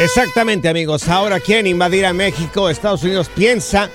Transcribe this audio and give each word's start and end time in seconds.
Exactamente, 0.00 0.68
amigos. 0.68 1.08
Ahora 1.08 1.40
quieren 1.40 1.66
invadir 1.66 2.06
a 2.06 2.12
México. 2.12 2.70
Estados 2.70 3.02
Unidos 3.02 3.28
piensa 3.34 3.90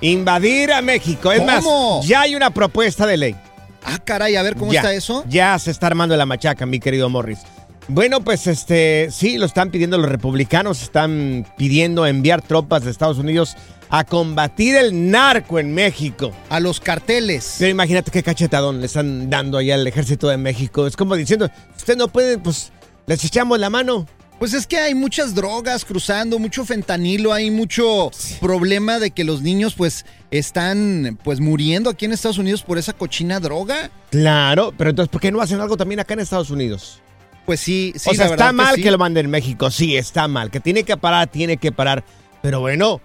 invadir 0.00 0.72
a 0.72 0.80
México. 0.80 1.30
Es 1.30 1.40
¿Cómo? 1.40 1.98
más, 1.98 2.06
ya 2.06 2.22
hay 2.22 2.34
una 2.34 2.50
propuesta 2.50 3.06
de 3.06 3.16
ley. 3.18 3.36
Ah, 3.84 3.98
caray, 4.02 4.34
a 4.36 4.42
ver 4.42 4.56
cómo 4.56 4.72
ya, 4.72 4.80
está 4.80 4.94
eso. 4.94 5.24
Ya 5.28 5.58
se 5.58 5.70
está 5.70 5.88
armando 5.88 6.16
la 6.16 6.26
machaca, 6.26 6.64
mi 6.66 6.80
querido 6.80 7.08
Morris. 7.08 7.40
Bueno, 7.88 8.22
pues 8.22 8.46
este, 8.48 9.08
sí, 9.12 9.38
lo 9.38 9.46
están 9.46 9.70
pidiendo 9.70 9.96
los 9.96 10.10
republicanos, 10.10 10.82
están 10.82 11.46
pidiendo 11.56 12.04
enviar 12.04 12.42
tropas 12.42 12.82
de 12.82 12.90
Estados 12.90 13.18
Unidos 13.18 13.56
a 13.90 14.02
combatir 14.04 14.74
el 14.74 15.10
narco 15.10 15.60
en 15.60 15.72
México. 15.72 16.32
A 16.48 16.58
los 16.58 16.80
carteles. 16.80 17.56
Pero 17.58 17.70
imagínate 17.70 18.10
qué 18.10 18.22
cachetadón 18.22 18.80
le 18.80 18.86
están 18.86 19.30
dando 19.30 19.58
allá 19.58 19.74
al 19.74 19.86
ejército 19.86 20.28
de 20.28 20.36
México. 20.36 20.86
Es 20.86 20.96
como 20.96 21.14
diciendo, 21.14 21.48
usted 21.76 21.96
no 21.96 22.08
puede, 22.08 22.38
pues 22.38 22.72
les 23.06 23.22
echamos 23.24 23.60
la 23.60 23.70
mano. 23.70 24.06
Pues 24.38 24.52
es 24.52 24.66
que 24.66 24.76
hay 24.76 24.94
muchas 24.94 25.34
drogas 25.34 25.84
cruzando, 25.84 26.38
mucho 26.38 26.66
fentanilo, 26.66 27.32
hay 27.32 27.50
mucho 27.50 28.10
problema 28.38 28.98
de 28.98 29.10
que 29.10 29.24
los 29.24 29.40
niños 29.40 29.74
pues 29.74 30.04
están 30.30 31.18
pues 31.24 31.40
muriendo 31.40 31.88
aquí 31.88 32.04
en 32.04 32.12
Estados 32.12 32.36
Unidos 32.36 32.62
por 32.62 32.76
esa 32.76 32.92
cochina 32.92 33.40
droga. 33.40 33.90
Claro, 34.10 34.74
pero 34.76 34.90
entonces, 34.90 35.10
¿por 35.10 35.22
qué 35.22 35.32
no 35.32 35.40
hacen 35.40 35.60
algo 35.60 35.78
también 35.78 36.00
acá 36.00 36.14
en 36.14 36.20
Estados 36.20 36.50
Unidos? 36.50 37.00
Pues 37.46 37.60
sí, 37.60 37.94
sí. 37.96 38.10
o 38.10 38.14
sea, 38.14 38.26
la 38.26 38.32
está 38.32 38.52
mal 38.52 38.74
que, 38.76 38.82
sí. 38.82 38.90
lo 38.90 38.98
manden 38.98 39.26
en 39.26 39.30
México, 39.30 39.70
sí, 39.70 39.96
está 39.96 40.28
mal. 40.28 40.50
Que 40.50 40.60
tiene 40.60 40.82
que 40.82 40.98
parar, 40.98 41.28
tiene 41.28 41.56
que 41.56 41.72
parar. 41.72 42.04
Pero 42.42 42.60
bueno, 42.60 43.00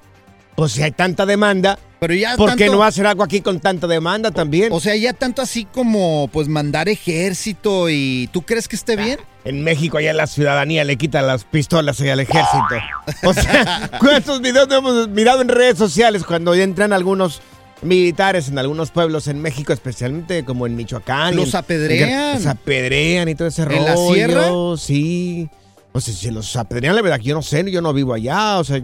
pues 0.56 0.74
si 0.74 0.84
hay 0.84 0.91
tanta 0.91 1.25
demanda, 1.25 1.80
Pero 2.00 2.14
ya 2.14 2.36
¿por 2.36 2.58
qué 2.58 2.68
no 2.68 2.84
hacer 2.84 3.08
algo 3.08 3.24
aquí 3.24 3.40
con 3.40 3.62
tanta 3.62 3.88
demanda 3.88 4.31
también? 4.31 4.74
O 4.74 4.81
sea, 4.81 4.96
ya 4.97 5.14
tanto 5.14 5.41
así 5.41 5.64
como 5.64 6.30
pues 6.34 6.50
mandar 6.50 6.90
ejército 6.90 7.90
y 7.90 8.30
¿tú 8.34 8.41
crees 8.41 8.68
que 8.68 8.75
esté 8.75 8.97
bien? 8.97 9.18
En 9.44 9.63
México 9.63 9.97
allá 9.97 10.13
la 10.13 10.28
ciudadanía 10.28 10.84
le 10.84 10.97
quita 10.97 11.22
las 11.24 11.46
pistolas 11.46 12.00
al 12.02 12.19
ejército. 12.19 12.75
O 13.24 13.34
sea, 13.34 13.90
¿cuántos 14.00 14.40
videos 14.41 14.68
no 14.68 14.75
hemos 14.75 15.07
mirado 15.09 15.41
en 15.41 15.47
redes 15.50 15.78
sociales 15.78 16.24
cuando 16.24 16.53
entran 16.53 16.94
algunos 16.94 17.41
militares 17.81 18.50
en 18.50 18.59
algunos 18.59 18.91
pueblos 18.91 19.28
en 19.28 19.41
México, 19.41 19.74
especialmente 19.74 20.46
como 20.46 20.68
en 20.68 20.75
Michoacán? 20.75 21.35
Los 21.35 21.53
en- 21.53 21.59
apedrean. 21.59 22.35
Los 22.35 22.46
apedrean 22.46 23.29
y 23.29 23.35
todo 23.35 23.47
ese 23.47 23.66
rollo. 23.66 23.79
¿En 23.79 23.85
la 23.85 23.97
sierra? 23.97 24.47
Sí. 24.78 25.50
O 25.91 26.00
sea, 26.00 26.13
si 26.13 26.29
los 26.29 26.56
apedrean, 26.56 26.96
la 26.96 27.02
verdad 27.02 27.18
que 27.18 27.23
yo 27.25 27.35
no 27.35 27.41
sé, 27.41 27.69
yo 27.72 27.81
no 27.81 27.91
vivo 27.94 28.13
allá, 28.13 28.59
o 28.59 28.63
sea, 28.63 28.79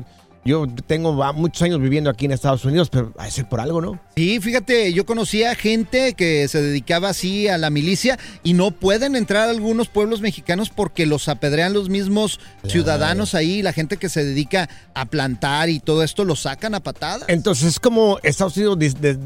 yo 0.46 0.66
tengo 0.86 1.12
muchos 1.34 1.62
años 1.62 1.81
viviendo 1.81 2.09
aquí 2.09 2.25
en 2.25 2.31
Estados 2.31 2.64
Unidos, 2.64 2.90
pero 2.90 3.14
a 3.18 3.30
ser 3.30 3.50
por 3.50 3.59
algo, 3.59 3.81
¿no? 3.81 4.00
Sí, 4.16 4.40
fíjate, 4.40 4.94
yo 4.94 5.06
conocía 5.06 5.53
gente 5.56 6.14
que 6.14 6.48
se 6.48 6.62
dedicaba 6.62 7.09
así 7.09 7.48
a 7.50 7.58
la 7.58 7.70
milicia 7.70 8.18
y 8.44 8.53
no 8.53 8.72
pueden 8.72 9.16
entrar 9.18 9.48
a 9.48 9.52
algunos 9.52 9.90
pueblos 9.90 10.22
mexicanos 10.22 10.70
porque 10.70 11.06
los 11.06 11.28
apedrean 11.28 11.74
los 11.74 11.90
mismos 11.90 12.40
ciudadanos 12.66 13.36
ahí, 13.36 13.62
la 13.62 13.74
gente 13.74 13.98
que 13.98 14.08
se 14.09 14.24
dedica 14.24 14.70
a 14.94 15.06
plantar 15.06 15.70
y 15.70 15.80
todo 15.81 16.02
esto 16.03 16.24
lo 16.24 16.36
sacan 16.38 16.75
a 16.75 16.80
patadas. 16.80 17.25
Entonces 17.28 17.66
es 17.68 17.80
como 17.80 18.19
Estados 18.24 18.56
Unidos 18.56 18.78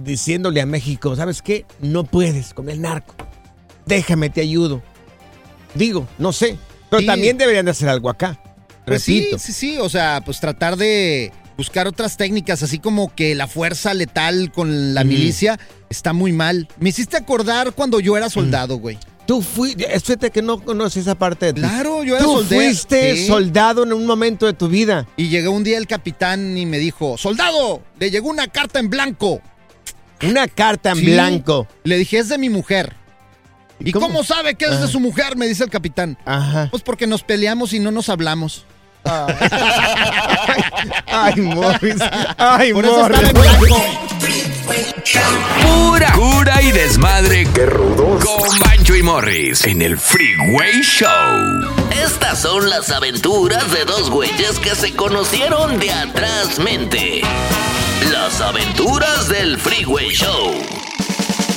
diciéndole 0.04 0.60
a 0.62 0.66
México, 0.66 1.16
¿sabes 1.16 1.42
qué? 1.44 1.66
No 1.82 2.04
puedes 2.04 2.54
con 2.56 2.70
el 2.70 2.82
narco. 2.82 3.14
Déjame, 3.86 4.30
te 4.32 4.42
ayudo. 4.42 4.82
Digo, 5.76 6.08
no 6.18 6.34
sé. 6.34 6.58
Pero 6.90 7.02
Sí. 7.02 7.06
también 7.06 7.38
deberían 7.38 7.64
de 7.66 7.72
hacer 7.72 7.88
algo 7.88 8.10
acá. 8.10 8.41
Pues 8.86 9.04
sí, 9.04 9.20
Repito. 9.20 9.40
sí, 9.40 9.54
sí, 9.54 9.78
o 9.78 9.90
sea, 9.90 10.22
pues 10.26 10.40
tratar 10.40 10.76
de 10.78 11.32
buscar 11.58 11.88
otras 11.88 12.18
técnicas, 12.18 12.64
así 12.64 12.80
como 12.80 13.14
que 13.14 13.36
la 13.36 13.48
fuerza 13.48 13.94
letal 13.94 14.52
con 14.52 14.94
la 14.94 15.04
milicia 15.04 15.60
está 15.90 16.14
muy 16.14 16.32
mal. 16.32 16.68
Me 16.80 16.90
hiciste 16.90 17.18
acordar 17.18 17.74
cuando 17.74 18.00
yo 18.00 18.18
era 18.18 18.30
soldado, 18.30 18.78
güey. 18.78 18.98
Tú 19.28 19.42
fuiste, 19.44 19.88
fíjate 20.00 20.32
que 20.32 20.42
no 20.42 20.60
conoces 20.60 21.04
esa 21.04 21.14
parte 21.16 21.46
de 21.48 21.54
ti. 21.54 21.62
Claro, 21.62 22.04
yo 22.04 22.16
era 22.16 22.24
Tú 22.26 22.32
soldado. 22.38 22.56
fuiste 22.62 23.16
Sí. 23.16 23.28
soldado 23.28 23.84
en 23.84 23.94
un 23.94 24.06
momento 24.08 24.48
de 24.48 24.54
tu 24.54 24.68
vida. 24.68 25.08
Y 25.16 25.30
llegó 25.30 25.52
un 25.52 25.64
día 25.64 25.78
el 25.78 25.86
capitán 25.88 26.58
y 26.58 26.66
me 26.66 26.80
dijo, 26.80 27.18
soldado, 27.20 27.84
le 28.00 28.10
llegó 28.10 28.30
una 28.30 28.48
carta 28.48 28.80
en 28.80 28.90
blanco. 28.90 29.40
Una 30.24 30.48
carta 30.48 30.92
en 30.92 30.98
Sí. 30.98 31.06
blanco. 31.06 31.68
Le 31.84 31.98
dije, 31.98 32.18
es 32.18 32.30
de 32.30 32.40
mi 32.40 32.50
mujer. 32.50 32.96
¿Y 33.80 33.92
cómo? 33.92 34.08
cómo, 34.08 34.24
sabe 34.24 34.56
que 34.56 34.66
es 34.66 34.80
de 34.82 34.88
su 34.88 35.00
mujer? 35.00 35.36
Me 35.38 35.48
dice 35.48 35.64
el 35.64 35.70
capitán. 35.70 36.18
Ajá. 36.26 36.68
Pues 36.72 36.84
porque 36.84 37.08
nos 37.08 37.24
peleamos 37.24 37.74
y 37.74 37.80
no 37.80 37.92
nos 37.92 38.10
hablamos. 38.10 38.66
Ay, 41.08 41.36
Morris. 41.38 42.02
Ay, 42.38 42.74
Por 42.74 42.86
Morris. 42.86 43.34
Pura 45.62 46.12
cura 46.14 46.62
y 46.62 46.72
desmadre. 46.72 47.48
¡Qué 47.54 47.66
rudos! 47.66 48.24
Con 48.24 48.60
Bancho 48.60 48.96
y 48.96 49.04
Morris 49.04 49.66
en 49.66 49.82
el 49.82 49.98
Freeway 49.98 50.82
Show. 50.82 51.10
Estas 51.92 52.40
son 52.42 52.70
las 52.70 52.90
aventuras 52.92 53.72
de 53.72 53.86
dos 53.86 54.10
güeyes 54.10 54.60
que 54.60 54.76
se 54.76 54.94
conocieron 54.96 55.80
de 55.80 55.92
atrás 55.92 56.60
mente. 56.60 57.22
Las 58.12 58.40
aventuras 58.42 59.28
del 59.28 59.58
Freeway 59.60 60.10
Show. 60.10 60.54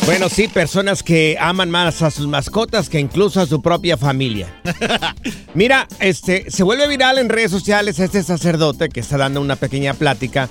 Bueno, 0.06 0.28
sí, 0.28 0.48
personas 0.48 1.02
que 1.02 1.38
aman 1.40 1.70
más 1.70 2.02
a 2.02 2.10
sus 2.10 2.26
mascotas 2.26 2.90
que 2.90 3.00
incluso 3.00 3.40
a 3.40 3.46
su 3.46 3.62
propia 3.62 3.96
familia. 3.96 4.54
Mira, 5.54 5.88
este, 5.98 6.50
se 6.50 6.62
vuelve 6.62 6.86
viral 6.88 7.16
en 7.16 7.30
redes 7.30 7.50
sociales 7.50 7.98
este 7.98 8.22
sacerdote 8.22 8.90
que 8.90 9.00
está 9.00 9.16
dando 9.16 9.40
una 9.40 9.56
pequeña 9.56 9.94
plática, 9.94 10.50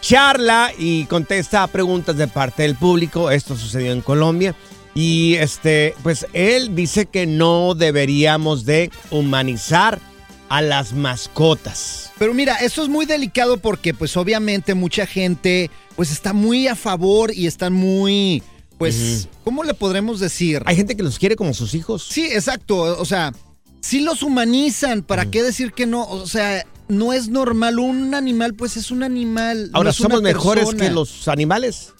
charla 0.00 0.72
y 0.78 1.04
contesta 1.04 1.62
a 1.62 1.66
preguntas 1.66 2.16
de 2.16 2.26
parte 2.26 2.62
del 2.62 2.74
público. 2.74 3.30
Esto 3.30 3.54
sucedió 3.54 3.92
en 3.92 4.00
Colombia. 4.00 4.54
Y 4.94 5.34
este, 5.34 5.94
pues 6.02 6.26
él 6.32 6.74
dice 6.74 7.04
que 7.04 7.26
no 7.26 7.74
deberíamos 7.74 8.64
de 8.64 8.90
humanizar 9.10 10.00
a 10.48 10.62
las 10.62 10.94
mascotas. 10.94 12.12
Pero 12.18 12.32
mira, 12.32 12.54
eso 12.56 12.82
es 12.82 12.88
muy 12.88 13.04
delicado 13.04 13.58
porque 13.58 13.92
pues 13.92 14.16
obviamente 14.16 14.72
mucha 14.74 15.06
gente 15.06 15.70
pues 15.96 16.10
está 16.10 16.32
muy 16.32 16.66
a 16.66 16.76
favor 16.76 17.34
y 17.34 17.46
están 17.46 17.74
muy, 17.74 18.42
pues, 18.78 19.28
¿cómo 19.44 19.64
le 19.64 19.74
podremos 19.74 20.20
decir? 20.20 20.62
Hay 20.66 20.76
gente 20.76 20.96
que 20.96 21.02
los 21.02 21.18
quiere 21.18 21.36
como 21.36 21.54
sus 21.54 21.74
hijos. 21.74 22.06
Sí, 22.10 22.26
exacto. 22.26 22.76
O 23.00 23.04
sea, 23.04 23.32
si 23.80 24.00
los 24.00 24.22
humanizan, 24.22 25.02
¿para 25.02 25.30
qué 25.30 25.42
decir 25.42 25.72
que 25.72 25.86
no? 25.86 26.04
O 26.08 26.26
sea, 26.26 26.66
no 26.88 27.12
es 27.12 27.28
normal. 27.28 27.78
Un 27.78 28.14
animal, 28.14 28.54
pues 28.54 28.76
es 28.76 28.90
un 28.90 29.02
animal. 29.02 29.70
no 29.70 29.78
Ahora, 29.78 29.90
es 29.90 29.96
¿somos 29.96 30.22
mejores 30.22 30.74
que 30.74 30.90
los 30.90 31.28
animales? 31.28 31.92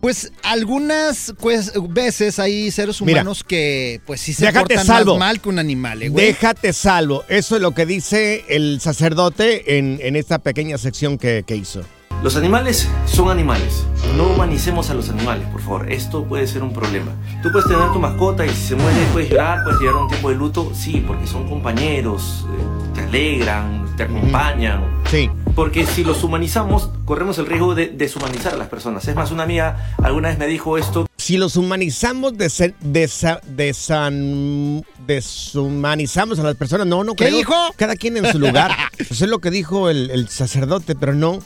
Pues 0.00 0.32
algunas 0.42 1.32
pues, 1.38 1.72
veces 1.90 2.40
hay 2.40 2.72
seres 2.72 3.00
Mira, 3.02 3.20
humanos 3.20 3.44
que 3.44 4.00
pues 4.04 4.20
sí 4.20 4.32
se 4.32 4.52
portan 4.52 4.84
salvo. 4.84 5.12
más 5.12 5.28
mal 5.28 5.40
que 5.40 5.48
un 5.48 5.60
animal, 5.60 6.02
eh, 6.02 6.08
güey. 6.08 6.26
Déjate 6.26 6.72
salvo. 6.72 7.24
Eso 7.28 7.54
es 7.54 7.62
lo 7.62 7.72
que 7.72 7.86
dice 7.86 8.44
el 8.48 8.80
sacerdote 8.80 9.78
en, 9.78 10.00
en 10.02 10.16
esta 10.16 10.40
pequeña 10.40 10.76
sección 10.76 11.18
que, 11.18 11.44
que 11.46 11.54
hizo. 11.54 11.82
Los 12.22 12.36
animales 12.36 12.88
son 13.06 13.30
animales. 13.30 13.84
No 14.16 14.28
humanicemos 14.28 14.90
a 14.90 14.94
los 14.94 15.08
animales, 15.10 15.46
por 15.48 15.60
favor. 15.60 15.90
Esto 15.90 16.24
puede 16.24 16.46
ser 16.46 16.62
un 16.62 16.72
problema. 16.72 17.10
Tú 17.42 17.50
puedes 17.50 17.66
tener 17.68 17.92
tu 17.92 17.98
mascota 17.98 18.46
y 18.46 18.50
si 18.50 18.68
se 18.68 18.76
muere 18.76 18.98
puedes 19.12 19.28
llorar, 19.30 19.64
puedes 19.64 19.80
llevar 19.80 19.96
un 20.02 20.08
tiempo 20.08 20.28
de 20.28 20.36
luto. 20.36 20.70
Sí, 20.74 21.02
porque 21.06 21.26
son 21.26 21.48
compañeros, 21.48 22.46
eh, 22.48 22.90
te 22.94 23.00
alegran, 23.02 23.86
te 23.96 24.04
acompañan. 24.04 24.84
Sí. 25.10 25.28
Porque 25.56 25.84
si 25.84 26.04
los 26.04 26.22
humanizamos, 26.22 26.90
corremos 27.04 27.38
el 27.38 27.46
riesgo 27.46 27.74
de 27.74 27.88
deshumanizar 27.88 28.54
a 28.54 28.56
las 28.56 28.68
personas. 28.68 29.06
Es 29.08 29.16
más, 29.16 29.32
una 29.32 29.42
amiga 29.42 29.94
alguna 30.02 30.28
vez 30.28 30.38
me 30.38 30.46
dijo 30.46 30.78
esto. 30.78 31.06
Si 31.18 31.36
los 31.38 31.56
humanizamos, 31.56 32.34
desa- 32.34 32.72
desa- 32.84 33.40
desan- 33.42 34.84
deshumanizamos 35.06 36.38
a 36.38 36.44
las 36.44 36.54
personas. 36.54 36.86
No, 36.86 37.02
no 37.02 37.14
¿Qué 37.14 37.26
creo. 37.26 37.36
dijo? 37.38 37.54
Cada 37.76 37.96
quien 37.96 38.16
en 38.16 38.30
su 38.30 38.38
lugar. 38.38 38.70
Eso 38.98 39.24
es 39.24 39.30
lo 39.30 39.40
que 39.40 39.50
dijo 39.50 39.90
el, 39.90 40.10
el 40.10 40.28
sacerdote, 40.28 40.94
pero 40.94 41.14
no. 41.14 41.40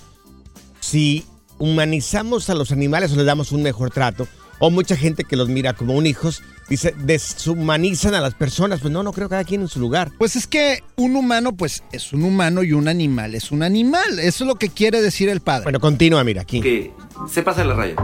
Si 0.87 1.25
humanizamos 1.59 2.49
a 2.49 2.55
los 2.55 2.71
animales 2.71 3.13
o 3.13 3.17
les 3.17 3.27
damos 3.27 3.51
un 3.51 3.61
mejor 3.61 3.91
trato, 3.91 4.29
o 4.61 4.71
mucha 4.71 4.97
gente 4.97 5.25
que 5.25 5.35
los 5.35 5.49
mira 5.49 5.73
como 5.73 5.95
un 5.95 6.07
hijos, 6.07 6.45
dice, 6.69 6.95
deshumanizan 6.97 8.15
a 8.15 8.21
las 8.21 8.35
personas. 8.35 8.79
Pues 8.79 8.93
no, 8.93 9.03
no 9.03 9.13
creo 9.13 9.29
cada 9.29 9.43
quien 9.43 9.63
en 9.63 9.69
su 9.69 9.81
lugar. 9.81 10.13
Pues 10.17 10.37
es 10.37 10.47
que 10.47 10.85
un 10.95 11.17
humano 11.17 11.57
pues 11.57 11.83
es 11.91 12.13
un 12.13 12.23
humano 12.23 12.63
y 12.63 12.73
un 12.73 12.87
animal 12.87 13.35
es 13.35 13.51
un 13.51 13.65
animal. 13.65 14.21
Eso 14.21 14.45
es 14.45 14.49
lo 14.49 14.55
que 14.55 14.69
quiere 14.69 15.03
decir 15.03 15.29
el 15.29 15.41
padre. 15.41 15.65
Bueno, 15.65 15.81
continúa, 15.81 16.23
mira, 16.23 16.43
aquí. 16.43 16.61
que 16.61 16.93
se 17.29 17.43
pasa 17.43 17.65
la 17.65 17.75
raya. 17.75 17.97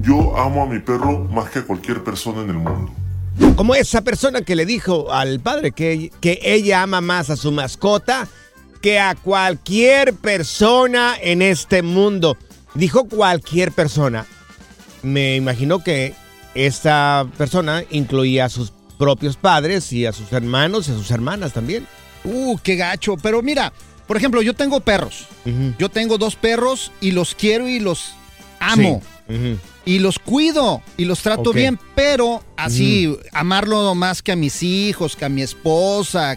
Yo 0.00 0.36
amo 0.36 0.64
a 0.64 0.66
mi 0.66 0.80
perro 0.80 1.20
más 1.30 1.50
que 1.50 1.60
a 1.60 1.62
cualquier 1.64 2.02
persona 2.02 2.42
en 2.42 2.50
el 2.50 2.56
mundo. 2.56 2.90
Como 3.54 3.76
esa 3.76 4.00
persona 4.00 4.40
que 4.40 4.56
le 4.56 4.66
dijo 4.66 5.12
al 5.12 5.38
padre 5.38 5.70
que, 5.70 6.10
que 6.20 6.40
ella 6.42 6.82
ama 6.82 7.00
más 7.00 7.30
a 7.30 7.36
su 7.36 7.52
mascota 7.52 8.26
que 8.80 8.98
a 8.98 9.14
cualquier 9.14 10.14
persona 10.14 11.14
en 11.20 11.42
este 11.42 11.82
mundo. 11.82 12.36
Dijo 12.74 13.08
cualquier 13.08 13.72
persona. 13.72 14.26
Me 15.02 15.36
imagino 15.36 15.82
que 15.82 16.14
esta 16.54 17.26
persona 17.36 17.84
incluía 17.90 18.46
a 18.46 18.48
sus 18.48 18.72
propios 18.98 19.36
padres 19.36 19.92
y 19.92 20.06
a 20.06 20.12
sus 20.12 20.32
hermanos 20.32 20.88
y 20.88 20.92
a 20.92 20.94
sus 20.94 21.10
hermanas 21.10 21.52
también. 21.52 21.86
Uh, 22.24 22.58
qué 22.62 22.76
gacho. 22.76 23.16
Pero 23.16 23.42
mira, 23.42 23.72
por 24.06 24.16
ejemplo, 24.16 24.42
yo 24.42 24.54
tengo 24.54 24.80
perros. 24.80 25.26
Yo 25.78 25.88
tengo 25.88 26.18
dos 26.18 26.36
perros 26.36 26.92
y 27.00 27.12
los 27.12 27.34
quiero 27.34 27.68
y 27.68 27.78
los 27.78 28.14
amo. 28.60 29.02
Sí. 29.28 29.58
Y 29.84 30.00
los 30.00 30.18
cuido 30.18 30.82
y 30.96 31.04
los 31.04 31.22
trato 31.22 31.52
bien, 31.52 31.78
pero 31.94 32.42
así, 32.56 33.16
amarlo 33.32 33.94
más 33.94 34.22
que 34.22 34.32
a 34.32 34.36
mis 34.36 34.62
hijos, 34.64 35.14
que 35.14 35.24
a 35.24 35.28
mi 35.28 35.42
esposa. 35.42 36.36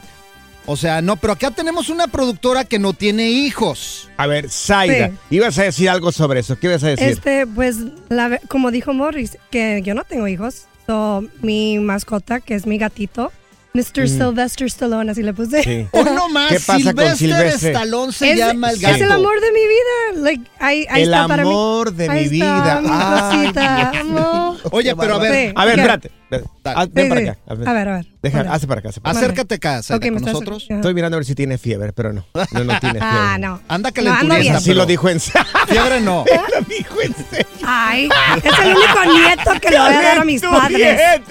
O 0.72 0.76
sea, 0.78 1.02
no, 1.02 1.16
pero 1.18 1.34
acá 1.34 1.50
tenemos 1.50 1.90
una 1.90 2.08
productora 2.08 2.64
que 2.64 2.78
no 2.78 2.94
tiene 2.94 3.32
hijos. 3.32 4.08
A 4.18 4.28
ver, 4.28 4.52
Zaida, 4.52 5.08
Sí. 5.10 5.14
ibas 5.38 5.58
a 5.58 5.64
decir 5.64 5.90
algo 5.90 6.12
sobre 6.12 6.42
eso. 6.42 6.60
¿Qué 6.60 6.68
ibas 6.68 6.84
a 6.84 6.90
decir? 6.90 7.08
Este, 7.08 7.48
pues, 7.48 7.78
la 8.10 8.28
ve- 8.28 8.42
como 8.48 8.70
dijo 8.70 8.94
Morris, 8.94 9.40
que 9.50 9.82
yo 9.84 9.96
no 9.96 10.04
tengo 10.04 10.28
hijos. 10.28 10.68
So, 10.86 11.24
mi 11.42 11.80
mascota, 11.80 12.40
que 12.40 12.54
es 12.54 12.68
mi 12.68 12.78
gatito, 12.78 13.32
Mr. 13.74 14.08
Sylvester 14.10 14.68
Stallone, 14.68 15.12
así 15.12 15.22
le 15.22 15.34
puse. 15.34 15.64
Sí. 15.64 15.88
Hoy 15.92 16.04
no 16.16 16.28
más, 16.30 16.50
¿Qué 16.50 16.60
pasa 16.60 16.94
con 16.94 17.16
Silvestre 17.16 17.16
Silvestre? 17.18 17.72
Stallone 17.72 18.12
se 18.14 18.32
Es, 18.32 18.38
llama 18.38 18.72
el 18.72 18.80
gato. 18.80 18.96
es 18.96 19.02
el 19.02 19.12
amor 19.12 19.40
de 19.42 19.52
mi 19.52 19.60
vida. 19.62 20.24
Like, 20.24 20.52
ahí, 20.60 20.86
ahí 20.90 21.04
El 21.04 21.14
está 21.14 21.28
para 21.28 21.44
mí. 21.44 21.50
amor 21.50 21.94
de 21.94 22.10
Ahí 22.10 22.30
mi 22.30 22.40
está, 22.40 22.62
vida. 22.62 22.82
mi 22.82 22.88
Ay, 22.92 23.46
cosita, 23.46 23.90
amor. 24.02 24.58
Oye, 24.72 24.96
pero 24.96 25.16
a 25.16 25.20
ver, 25.20 25.34
Sí. 25.50 25.54
A 25.56 25.66
ver, 25.66 25.80
espérate. 25.80 26.12
Ven, 26.32 26.44
ah, 26.66 26.86
ven 26.92 27.06
Sí, 27.06 27.10
para 27.10 27.22
sí. 27.22 27.28
acá. 27.28 27.40
A 27.48 27.54
ver. 27.56 27.68
A 27.70 27.74
ver, 27.74 27.88
a 27.90 27.94
ver. 27.96 28.06
Deja, 28.22 28.40
hace 28.54 28.68
para 28.68 28.80
acá. 28.82 28.90
hace 28.90 29.02
para 29.02 29.18
acércate 29.18 29.56
acá, 29.56 29.82
Zaida, 29.82 29.98
Ok, 29.98 30.12
me 30.14 30.22
con 30.22 30.32
nosotros. 30.32 30.66
Estoy 30.70 30.94
mirando 30.94 31.16
a 31.16 31.20
ver 31.20 31.26
si 31.26 31.34
tiene 31.34 31.58
fiebre, 31.58 31.92
pero 31.94 32.14
no. 32.14 32.26
No, 32.52 32.64
no 32.64 32.80
tiene 32.80 33.00
fiebre. 33.00 33.00
Ah, 33.02 33.38
no. 33.40 33.48
Anda 33.48 33.62
No, 33.68 33.74
ando 33.76 33.92
calenturista, 33.94 34.38
bien. 34.40 34.56
Así 34.56 34.74
lo 34.76 34.86
dijo 34.86 35.10
en 35.10 35.20
serio. 35.20 35.42
Fiebre 35.68 36.02
no. 36.02 36.26
Lo 36.60 36.62
dijo 36.66 37.02
en 37.02 37.16
serio. 37.30 37.48
Ay, 37.66 38.10
es 38.44 38.60
el 38.60 38.76
único 38.76 39.14
nieto 39.14 39.52
que 39.62 39.70
le 39.70 39.80
voy 39.80 39.94
a 39.94 40.02
dar 40.02 40.20
a 40.20 40.24
mis 40.26 40.42
padres. 40.42 41.22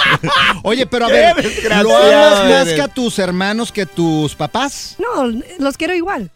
Oye, 0.62 0.86
pero 0.86 1.06
a 1.06 1.08
ver, 1.08 1.34
¿lo 1.82 1.96
amas 1.96 2.50
más 2.50 2.68
que 2.74 2.82
a 2.82 2.88
tus 2.88 3.18
hermanos 3.18 3.72
que 3.72 3.86
tus 3.86 4.34
papás? 4.34 4.96
No, 4.98 5.26
los 5.58 5.76
quiero 5.76 5.94
igual. 5.94 6.30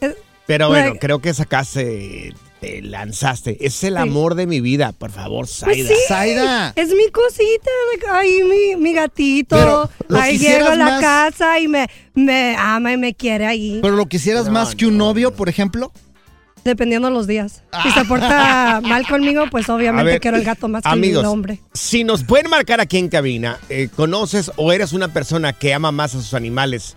Eh, 0.00 0.14
Pero 0.46 0.68
bueno, 0.68 0.86
Like- 0.88 0.98
creo 1.00 1.20
que 1.20 1.32
sacaste, 1.34 2.34
te 2.60 2.82
lanzaste. 2.82 3.56
Es 3.64 3.82
el 3.84 3.94
Sí. 3.94 4.00
amor 4.00 4.34
de 4.34 4.46
mi 4.46 4.60
vida, 4.60 4.92
por 4.92 5.10
favor, 5.10 5.46
Pues 5.46 5.56
Zaida. 5.58 5.88
sí, 5.88 5.94
Zaida. 6.08 6.72
es 6.76 6.88
mi 6.94 7.08
cosita, 7.10 7.70
like, 7.92 8.06
ay, 8.10 8.42
mi, 8.44 8.76
mi 8.82 8.92
gatito. 8.92 9.56
Pero, 9.56 9.90
¿lo 10.08 10.18
Ahí 10.20 10.32
quisieras 10.32 10.58
llego 10.60 10.72
a 10.72 10.76
la 10.76 10.84
más? 10.86 11.00
casa 11.00 11.58
y 11.60 11.68
me, 11.68 11.88
me 12.14 12.56
ama 12.58 12.92
y 12.92 12.96
me 12.96 13.14
quiere 13.14 13.46
ahí, 13.46 13.78
¿Pero 13.82 13.94
lo 13.96 14.06
quisieras 14.06 14.46
No, 14.46 14.52
más 14.52 14.74
que 14.74 14.86
un 14.86 14.98
no, 14.98 15.06
novio, 15.06 15.32
por 15.34 15.48
ejemplo? 15.48 15.92
Dependiendo 16.64 17.08
de 17.08 17.14
los 17.14 17.26
días. 17.26 17.62
Si 17.82 17.90
se 17.92 18.04
porta 18.06 18.80
mal 18.82 19.06
conmigo, 19.06 19.44
pues 19.50 19.68
obviamente 19.68 20.12
ver, 20.12 20.20
quiero 20.20 20.36
el 20.36 20.44
gato 20.44 20.68
más 20.68 20.82
que 20.82 20.88
amigos, 20.88 21.22
el 21.22 21.26
hombre. 21.28 21.60
Si 21.74 22.04
nos 22.04 22.24
pueden 22.24 22.50
marcar 22.50 22.80
aquí 22.80 22.98
en 22.98 23.08
cabina, 23.08 23.58
eh, 23.68 23.88
¿conoces 23.94 24.50
o 24.56 24.72
eres 24.72 24.92
una 24.92 25.08
persona 25.12 25.52
que 25.52 25.72
ama 25.74 25.92
más 25.92 26.14
a 26.14 26.18
sus 26.20 26.34
animales 26.34 26.96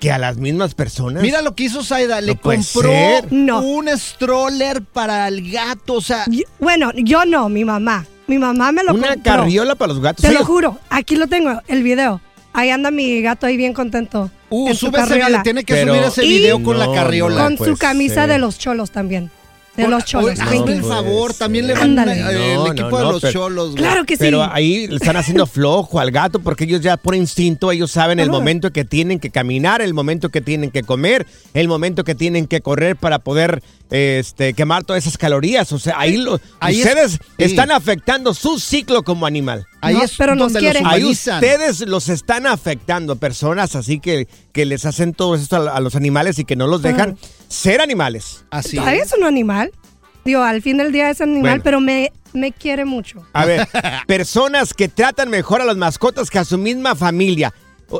que 0.00 0.10
a 0.12 0.18
las 0.18 0.36
mismas 0.38 0.74
personas? 0.74 1.22
Mira 1.22 1.42
lo 1.42 1.54
que 1.54 1.64
hizo 1.64 1.82
Zaida, 1.84 2.20
le 2.20 2.36
compró. 2.36 2.90
No. 3.30 3.60
un 3.60 3.88
stroller 3.96 4.82
para 4.82 5.28
el 5.28 5.50
gato, 5.50 5.94
o 5.94 6.00
sea, 6.00 6.24
Yo- 6.28 6.44
bueno, 6.58 6.90
yo 6.94 7.24
no, 7.24 7.48
mi 7.48 7.64
mamá. 7.64 8.06
Mi 8.26 8.38
mamá 8.38 8.70
me 8.70 8.84
lo 8.84 8.94
una 8.94 9.14
compró. 9.14 9.32
carriola 9.32 9.74
para 9.74 9.92
los 9.92 10.00
gatos. 10.00 10.22
Te 10.22 10.28
Sí. 10.28 10.34
lo 10.34 10.44
juro, 10.44 10.78
aquí 10.88 11.16
lo 11.16 11.26
tengo, 11.26 11.60
el 11.66 11.82
video. 11.82 12.20
Ahí 12.52 12.70
anda 12.70 12.90
mi 12.90 13.22
gato 13.22 13.46
ahí 13.46 13.56
bien 13.56 13.72
contento. 13.72 14.30
uh, 14.50 14.68
en 14.68 14.74
su 14.74 14.86
sube 14.86 14.98
ese 15.00 15.14
video, 15.14 15.42
tiene 15.42 15.62
que 15.64 15.74
Pero- 15.74 15.94
subir 15.94 16.04
ese 16.08 16.24
Y- 16.26 16.28
video 16.38 16.62
con 16.62 16.78
la 16.78 16.86
No, 16.86 16.94
carriola. 16.94 17.44
Con 17.44 17.56
su 17.58 17.76
camisa 17.76 18.14
ser. 18.22 18.30
de 18.30 18.38
los 18.38 18.58
cholos 18.58 18.90
también. 18.90 19.30
De 19.76 19.86
los 19.86 20.04
cholos. 20.04 20.38
Hazme 20.38 20.56
you. 20.56 20.64
el 20.66 20.80
puede 20.80 20.82
favor, 20.82 21.32
también 21.32 21.66
le 21.68 21.72
van 21.74 21.82
Ándale. 21.96 22.18
el 22.18 22.54
No, 22.56 22.72
equipo 22.72 22.90
no, 22.90 22.96
de 22.98 23.04
no, 23.04 23.12
los 23.12 23.20
pero- 23.22 23.32
cholos. 23.32 23.70
güey. 23.70 23.76
Claro 23.82 24.04
que 24.04 24.14
sí. 24.16 24.18
Pero 24.18 24.42
ahí 24.52 24.88
le 24.88 24.96
están 24.96 25.16
haciendo 25.16 25.46
flojo 25.46 26.00
al 26.00 26.10
gato 26.10 26.40
porque 26.40 26.64
ellos 26.64 26.80
ya 26.82 26.96
por 26.96 27.14
instinto, 27.14 27.70
ellos 27.70 27.90
saben 27.90 28.18
el 28.18 28.28
momento 28.30 28.72
que 28.72 28.84
tienen 28.84 29.20
que 29.20 29.30
caminar, 29.30 29.80
el 29.80 29.94
momento 29.94 30.28
que 30.28 30.40
tienen 30.40 30.70
que 30.72 30.82
comer, 30.82 31.24
el 31.54 31.68
momento 31.68 32.02
que 32.04 32.16
tienen 32.16 32.46
que 32.48 32.60
correr 32.60 32.96
para 32.96 33.20
poder 33.20 33.62
este, 33.90 34.52
quemar 34.54 34.84
todas 34.84 35.04
esas 35.06 35.16
calorías. 35.16 35.72
O 35.72 35.78
sea, 35.78 35.98
ahí, 35.98 36.16
lo, 36.16 36.40
Ahí 36.58 36.80
es- 36.80 36.86
ustedes 36.86 37.12
sí. 37.12 37.18
están 37.38 37.70
afectando 37.70 38.34
su 38.34 38.58
ciclo 38.58 39.02
como 39.04 39.24
animal. 39.24 39.66
Ahí 39.82 39.94
No, 39.94 40.02
es 40.02 40.14
pero 40.16 40.34
nos 40.34 40.52
donde 40.52 40.60
quiere. 40.60 40.80
los 40.82 40.92
Ahí 40.92 41.04
ustedes 41.04 41.80
los 41.88 42.08
están 42.08 42.46
afectando, 42.46 43.16
personas 43.16 43.74
así 43.76 43.98
que, 43.98 44.28
que 44.52 44.66
les 44.66 44.84
hacen 44.84 45.14
todo 45.14 45.34
esto 45.34 45.56
a, 45.56 45.76
a 45.76 45.80
los 45.80 45.94
animales 45.96 46.38
y 46.38 46.44
que 46.44 46.56
no 46.56 46.66
los 46.66 46.82
dejan 46.82 47.16
ser 47.48 47.80
animales. 47.80 48.44
Así. 48.50 48.78
Es 48.78 49.12
un 49.16 49.24
animal. 49.24 49.72
Digo, 50.24 50.42
al 50.42 50.60
fin 50.60 50.76
del 50.76 50.92
día 50.92 51.08
es 51.10 51.20
animal, 51.22 51.40
Bueno. 51.42 51.62
pero 51.64 51.80
me, 51.80 52.12
me 52.34 52.52
quiere 52.52 52.84
mucho. 52.84 53.24
A 53.32 53.46
ver, 53.46 53.66
personas 54.06 54.74
que 54.74 54.88
tratan 54.88 55.30
mejor 55.30 55.62
a 55.62 55.64
las 55.64 55.76
mascotas 55.76 56.28
que 56.30 56.38
a 56.38 56.44
su 56.44 56.58
misma 56.58 56.94
familia. 56.94 57.52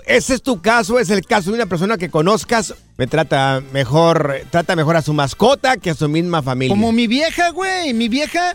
¿Ese 0.06 0.34
es 0.34 0.42
tu 0.42 0.60
caso? 0.60 1.00
¿Es 1.00 1.10
el 1.10 1.24
caso 1.26 1.50
de 1.50 1.56
una 1.56 1.66
persona 1.66 1.96
que 1.98 2.10
conozcas? 2.10 2.74
Me 2.96 3.06
trata 3.08 3.60
mejor, 3.72 4.36
trata 4.50 4.76
mejor 4.76 4.96
a 4.96 5.02
su 5.02 5.12
mascota 5.12 5.78
que 5.78 5.90
a 5.90 5.94
su 5.94 6.08
misma 6.08 6.42
familia. 6.42 6.72
Como 6.72 6.92
mi 6.92 7.06
vieja, 7.08 7.50
güey. 7.50 7.92
Mi 7.94 8.08
vieja, 8.08 8.54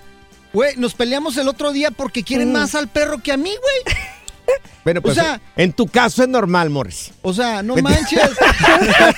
güey, 0.55 0.75
nos 0.77 0.93
peleamos 0.95 1.37
el 1.37 1.47
otro 1.47 1.71
día 1.71 1.91
porque 1.91 2.23
quiere 2.23 2.45
Mm. 2.45 2.51
más 2.53 2.73
al 2.75 2.87
perro 2.87 3.19
que 3.21 3.31
a 3.31 3.37
mí, 3.37 3.51
güey. 3.51 3.95
Bueno, 4.83 5.01
pues 5.01 5.17
o 5.17 5.21
sea- 5.21 5.41
en 5.57 5.73
tu 5.73 5.87
caso 5.87 6.21
es 6.21 6.29
normal, 6.29 6.69
Morris. 6.69 7.09
O 7.23 7.33
sea, 7.33 7.63
no 7.63 7.75
manches. 7.77 8.19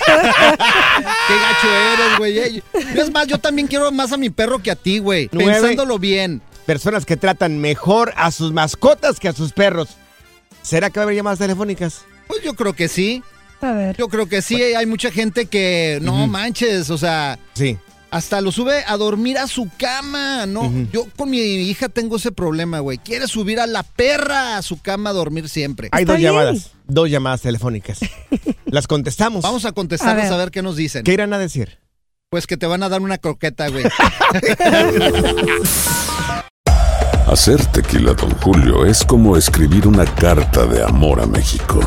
Qué 0.08 1.34
gacho 1.34 1.68
eres, 1.92 2.18
güey. 2.18 2.38
Ey, 2.38 2.62
Es 2.96 3.10
más, 3.12 3.26
yo 3.26 3.38
también 3.38 3.68
quiero 3.68 3.90
más 3.92 4.12
a 4.12 4.16
mi 4.16 4.30
perro 4.30 4.60
que 4.62 4.70
a 4.70 4.76
ti, 4.76 4.98
güey. 4.98 5.28
Pensándolo 5.28 5.98
bien. 5.98 6.40
Personas 6.66 7.04
que 7.04 7.16
tratan 7.18 7.58
mejor 7.58 8.12
a 8.16 8.30
sus 8.30 8.52
mascotas 8.52 9.20
que 9.20 9.28
a 9.28 9.32
sus 9.32 9.52
perros. 9.52 9.90
¿Será 10.62 10.90
que 10.90 10.98
va 11.00 11.02
a 11.02 11.04
haber 11.04 11.16
llamadas 11.16 11.38
telefónicas? 11.38 12.02
Pues 12.26 12.42
yo 12.42 12.54
creo 12.54 12.72
que 12.74 12.88
sí. 12.88 13.22
A 13.60 13.72
ver. 13.72 13.96
Yo 13.96 14.08
creo 14.08 14.26
que 14.28 14.40
sí. 14.42 14.60
Hay 14.62 14.86
mucha 14.86 15.10
gente 15.10 15.46
que, 15.46 15.98
no 16.02 16.26
manches, 16.26 16.90
o 16.90 16.98
sea, 16.98 17.38
Sí. 17.54 17.76
Hasta 18.10 18.40
lo 18.40 18.50
sube 18.52 18.82
a 18.86 18.96
dormir 18.96 19.36
a 19.38 19.46
su 19.46 19.68
cama, 19.78 20.46
¿no? 20.46 20.72
Yo 20.92 21.06
con 21.16 21.30
mi 21.30 21.38
hija 21.38 21.88
tengo 21.88 22.16
ese 22.16 22.32
problema, 22.32 22.78
güey. 22.80 22.98
Quiere 22.98 23.26
subir 23.28 23.60
a 23.60 23.66
la 23.66 23.82
perra 23.82 24.56
a 24.56 24.62
su 24.62 24.80
cama 24.80 25.10
a 25.10 25.12
dormir 25.12 25.48
siempre. 25.48 25.88
Hay 25.92 26.02
Está 26.02 26.12
dos 26.14 26.18
bien. 26.20 26.32
llamadas, 26.32 26.70
dos 26.86 27.10
llamadas 27.10 27.42
telefónicas. 27.42 27.98
Las 28.66 28.86
contestamos. 28.86 29.42
Vamos 29.42 29.64
a 29.64 29.72
contestarles 29.72 30.24
A 30.26 30.28
a 30.28 30.30
ver. 30.36 30.38
ver. 30.46 30.50
qué 30.50 30.62
nos 30.62 30.76
dicen. 30.76 31.04
¿Qué 31.04 31.12
irán 31.12 31.32
a 31.32 31.38
decir? 31.38 31.78
Pues 32.30 32.46
que 32.46 32.56
te 32.56 32.66
van 32.66 32.82
a 32.82 32.88
dar 32.88 33.00
una 33.00 33.18
croqueta, 33.18 33.68
güey. 33.68 33.84
Hacer 37.26 37.64
tequila, 37.66 38.14
Don 38.14 38.30
Julio, 38.38 38.86
es 38.86 39.04
como 39.04 39.36
escribir 39.36 39.86
una 39.86 40.04
carta 40.06 40.64
de 40.66 40.82
amor 40.82 41.20
a 41.20 41.26
México. 41.26 41.80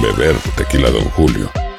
Beber 0.00 0.36
tequila 0.56 0.90
Don 0.90 1.04
Julio 1.10 1.50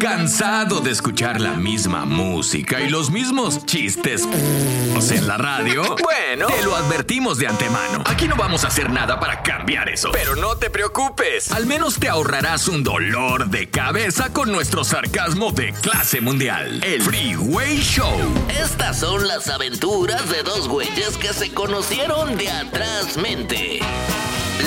¿Cansado 0.00 0.80
de 0.80 0.92
escuchar 0.92 1.42
la 1.42 1.52
misma 1.52 2.06
música 2.06 2.80
y 2.80 2.88
los 2.88 3.10
mismos 3.10 3.66
chistes 3.66 4.26
en 5.10 5.26
la 5.26 5.36
radio? 5.36 5.82
Bueno, 6.02 6.46
te 6.46 6.64
lo 6.64 6.74
advertimos 6.74 7.36
de 7.36 7.46
antemano. 7.46 8.02
Aquí 8.06 8.26
no 8.26 8.34
vamos 8.34 8.64
a 8.64 8.68
hacer 8.68 8.90
nada 8.90 9.20
para 9.20 9.42
cambiar 9.42 9.90
eso. 9.90 10.10
Pero 10.10 10.36
no 10.36 10.56
te 10.56 10.70
preocupes. 10.70 11.52
Al 11.52 11.66
menos 11.66 11.98
te 11.98 12.08
ahorrarás 12.08 12.66
un 12.68 12.82
dolor 12.82 13.48
de 13.50 13.68
cabeza 13.68 14.32
con 14.32 14.50
nuestro 14.50 14.84
sarcasmo 14.84 15.52
de 15.52 15.74
clase 15.74 16.22
mundial. 16.22 16.82
El 16.82 17.02
Freeway 17.02 17.78
Show. 17.80 18.10
Estas 18.48 19.00
son 19.00 19.28
las 19.28 19.48
aventuras 19.48 20.30
de 20.30 20.42
dos 20.42 20.66
güeyes 20.66 21.18
que 21.18 21.34
se 21.34 21.52
conocieron 21.52 22.38
de 22.38 22.50
atrás 22.50 23.18
mente. 23.18 23.80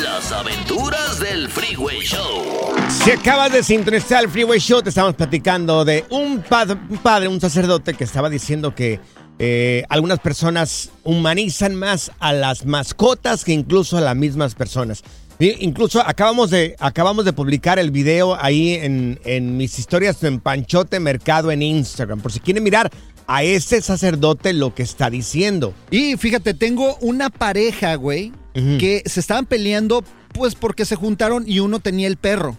Las 0.01 0.31
aventuras 0.31 1.19
del 1.19 1.49
Freeway 1.49 2.01
Show. 2.01 2.73
Si 2.89 3.11
acabas 3.11 3.51
de 3.51 3.61
sintonizar 3.63 4.23
el 4.23 4.29
Freeway 4.29 4.59
Show, 4.59 4.81
te 4.81 4.89
estamos 4.89 5.13
platicando 5.27 5.85
de 5.85 6.03
un, 6.09 6.41
pad- 6.41 6.77
un 6.89 6.97
padre, 6.97 7.29
un 7.29 7.39
sacerdote 7.39 7.93
que 7.93 8.03
estaba 8.03 8.29
diciendo 8.29 8.75
que 8.75 8.99
eh, 9.39 9.83
algunas 9.87 10.19
personas 10.19 10.89
humanizan 11.05 11.75
más 11.75 12.11
a 12.19 12.33
las 12.33 12.65
mascotas 12.65 13.45
que 13.45 13.53
incluso 13.53 13.97
a 13.97 14.01
las 14.01 14.17
mismas 14.17 14.53
personas. 14.53 15.01
Incluso 15.39 16.01
acabamos 16.05 16.49
de, 16.49 16.75
acabamos 16.79 17.23
de 17.23 17.31
publicar 17.31 17.79
el 17.79 17.89
video 17.91 18.37
ahí 18.39 18.73
en, 18.73 19.17
en 19.23 19.55
mis 19.55 19.79
historias 19.79 20.21
en 20.23 20.41
Panchote 20.41 20.99
Mercado 20.99 21.51
en 21.51 21.61
Instagram, 21.61 22.19
por 22.19 22.31
si 22.33 22.39
quieren 22.41 22.63
mirar 22.63 22.91
a 23.25 23.43
ese 23.43 23.81
sacerdote 23.81 24.51
lo 24.51 24.75
que 24.75 24.83
está 24.83 25.09
diciendo. 25.09 25.73
Y 25.89 26.17
fíjate, 26.17 26.53
tengo 26.53 26.97
una 26.99 27.29
pareja, 27.29 27.95
güey, 27.95 28.33
que 28.53 29.03
se 29.05 29.21
estaban 29.21 29.45
peleando 29.45 30.03
pues 30.33 30.53
porque 30.55 30.83
se 30.85 30.95
juntaron 30.97 31.45
y 31.47 31.59
uno 31.59 31.79
tenía 31.79 32.07
el 32.07 32.17
perro. 32.17 32.57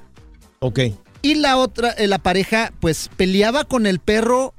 Ok. 0.60 0.80
Y 1.24 1.34
la 1.36 1.56
otra, 1.56 1.90
eh, 1.90 2.06
la 2.06 2.18
pareja, 2.18 2.72
pues 2.80 3.10
peleaba 3.16 3.64
con 3.64 3.86
el 3.86 3.98
perro 3.98 4.54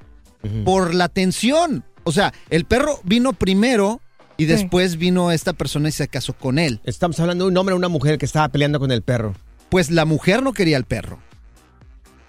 por 0.66 0.94
la 0.94 1.06
atención. 1.06 1.84
O 2.04 2.12
sea, 2.12 2.34
el 2.50 2.66
perro 2.66 3.00
vino 3.04 3.34
primero 3.34 4.02
y 4.38 4.46
después 4.46 4.98
vino 4.98 5.32
esta 5.32 5.54
persona 5.54 5.90
y 5.90 5.92
se 5.92 6.08
casó 6.08 6.34
con 6.34 6.60
él. 6.60 6.82
Estamos 6.84 7.20
hablando 7.20 7.46
de 7.46 7.52
un 7.52 7.58
hombre 7.58 7.74
o 7.74 7.78
una 7.78 7.88
mujer 7.88 8.18
que 8.18 8.26
estaba 8.26 8.50
peleando 8.50 8.80
con 8.80 8.92
el 8.92 9.02
perro. 9.02 9.34
Pues 9.70 9.90
la 9.92 10.06
mujer 10.06 10.44
no 10.44 10.54
quería 10.54 10.78
el 10.78 10.86
perro. 10.86 11.20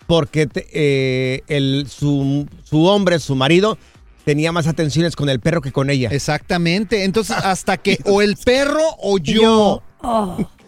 Porque 0.06 0.46
te- 0.46 0.66
eh, 0.72 1.42
el, 1.48 1.86
su, 1.88 2.46
su 2.64 2.84
hombre, 2.86 3.18
su 3.18 3.34
marido, 3.34 3.76
tenía 4.24 4.52
más 4.52 4.66
atenciones 4.66 5.16
con 5.16 5.28
el 5.28 5.40
perro 5.40 5.60
que 5.60 5.72
con 5.72 5.90
ella. 5.90 6.08
Exactamente. 6.12 7.04
Entonces, 7.04 7.36
hasta 7.36 7.76
que 7.76 7.98
o 8.04 8.22
el 8.22 8.36
perro 8.36 8.82
o 9.00 9.18
yo. 9.18 9.82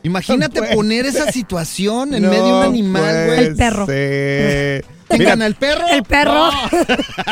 Imagínate 0.02 0.60
puede 0.60 0.74
poner 0.74 1.06
esa 1.06 1.30
situación 1.32 2.14
en 2.14 2.22
No 2.22 2.30
medio 2.30 2.44
de 2.46 2.52
un 2.52 2.62
animal, 2.62 3.26
güey. 3.26 3.54
puede 3.54 3.56
ser. 3.56 4.84
¿Quién 5.08 5.20
Mira, 5.20 5.30
gana, 5.30 5.46
el 5.46 5.54
perro? 5.54 5.86
El 5.88 6.02
perro. 6.02 6.50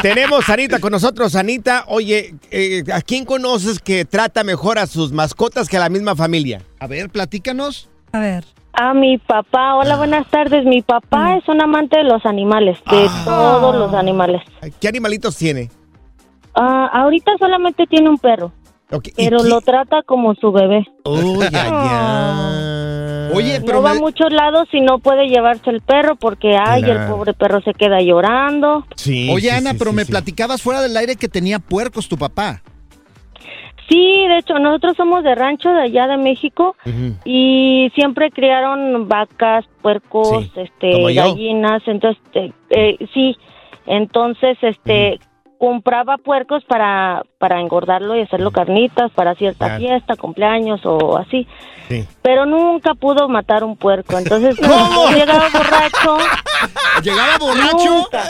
Tenemos 0.02 0.48
a 0.48 0.54
Anita 0.54 0.78
con 0.78 0.92
nosotros. 0.92 1.36
Anita, 1.36 1.84
oye, 1.88 2.34
eh, 2.50 2.82
¿a 2.92 3.02
quién 3.02 3.24
conoces 3.26 3.80
que 3.80 4.04
trata 4.06 4.44
mejor 4.44 4.78
a 4.78 4.86
sus 4.86 5.12
mascotas 5.12 5.68
que 5.68 5.76
a 5.76 5.80
la 5.80 5.90
misma 5.90 6.16
familia? 6.16 6.62
A 6.80 6.86
ver, 6.86 7.10
platícanos. 7.10 7.88
A 8.12 8.18
ver. 8.18 8.44
A 8.72 8.94
mi 8.94 9.18
papá, 9.18 9.74
hola, 9.76 9.96
buenas 9.96 10.26
tardes. 10.30 10.64
Mi 10.64 10.82
papá 10.82 11.36
es 11.36 11.46
un 11.48 11.62
amante 11.62 11.98
de 11.98 12.04
los 12.04 12.24
animales, 12.26 12.78
de 12.90 13.08
todos 13.24 13.74
los 13.76 13.94
animales. 13.94 14.42
¿Qué 14.80 14.88
animalitos 14.88 15.36
tiene? 15.36 15.70
Ah, 16.54 16.88
ahorita 16.92 17.32
solamente 17.38 17.86
tiene 17.86 18.08
un 18.08 18.18
perro, 18.18 18.52
Ok, 18.90 19.08
¿y 19.08 19.28
pero 19.28 19.42
lo 19.42 19.60
trata 19.60 20.02
como 20.02 20.34
su 20.34 20.52
bebé. 20.52 20.86
Oh, 21.04 21.42
ya, 21.42 21.50
ya. 21.50 23.30
Oye, 23.34 23.60
no 23.60 23.82
va 23.82 23.90
a 23.90 23.94
muchos 23.94 24.32
lados 24.32 24.68
y 24.72 24.80
no 24.80 24.98
puede 25.00 25.26
llevarse 25.26 25.70
el 25.70 25.80
perro 25.80 26.16
porque, 26.16 26.56
ay, 26.56 26.84
el 26.84 27.08
pobre 27.08 27.34
perro 27.34 27.60
se 27.60 27.74
queda 27.74 28.00
llorando. 28.00 28.86
Sí, 28.94 29.28
Oye, 29.32 29.50
sí, 29.50 29.56
Ana, 29.56 29.72
sí, 29.72 29.76
pero 29.78 29.90
sí, 29.90 29.96
me 29.96 30.04
sí. 30.04 30.10
platicabas 30.12 30.62
fuera 30.62 30.80
del 30.80 30.96
aire 30.96 31.16
que 31.16 31.28
tenía 31.28 31.58
puercos 31.58 32.08
tu 32.08 32.16
papá. 32.16 32.62
Sí, 33.88 34.26
de 34.28 34.38
hecho, 34.38 34.58
nosotros 34.58 34.96
somos 34.96 35.22
de 35.22 35.34
rancho 35.34 35.68
de 35.68 35.82
allá 35.82 36.08
de 36.08 36.16
México 36.16 36.74
y 37.24 37.90
siempre 37.94 38.30
criaron 38.30 39.06
vacas, 39.08 39.64
puercos, 39.80 40.44
Sí, 40.44 40.50
este, 40.56 41.14
gallinas, 41.14 41.82
entonces, 41.86 42.20
eh, 42.34 42.52
eh, 42.70 43.06
sí, 43.14 43.36
entonces, 43.86 44.58
este, 44.62 45.20
compraba 45.58 46.18
puercos 46.18 46.64
para, 46.64 47.22
para 47.38 47.60
engordarlo 47.60 48.16
y 48.16 48.22
hacerlo 48.22 48.50
carnitas 48.50 49.10
para 49.12 49.34
cierta 49.34 49.66
Claro. 49.66 49.80
fiesta, 49.80 50.16
cumpleaños 50.16 50.80
o 50.84 51.16
así, 51.16 51.46
Sí. 51.88 52.04
pero 52.22 52.46
nunca 52.46 52.94
pudo 52.94 53.28
matar 53.28 53.62
un 53.64 53.76
puerco, 53.76 54.18
entonces 54.18 54.56
cuando 54.58 55.10
llegaba 55.10 55.48
borracho. 55.52 56.16
¿Llegaba 57.02 57.36
borracho? 57.40 57.90
Nunca. 57.90 58.24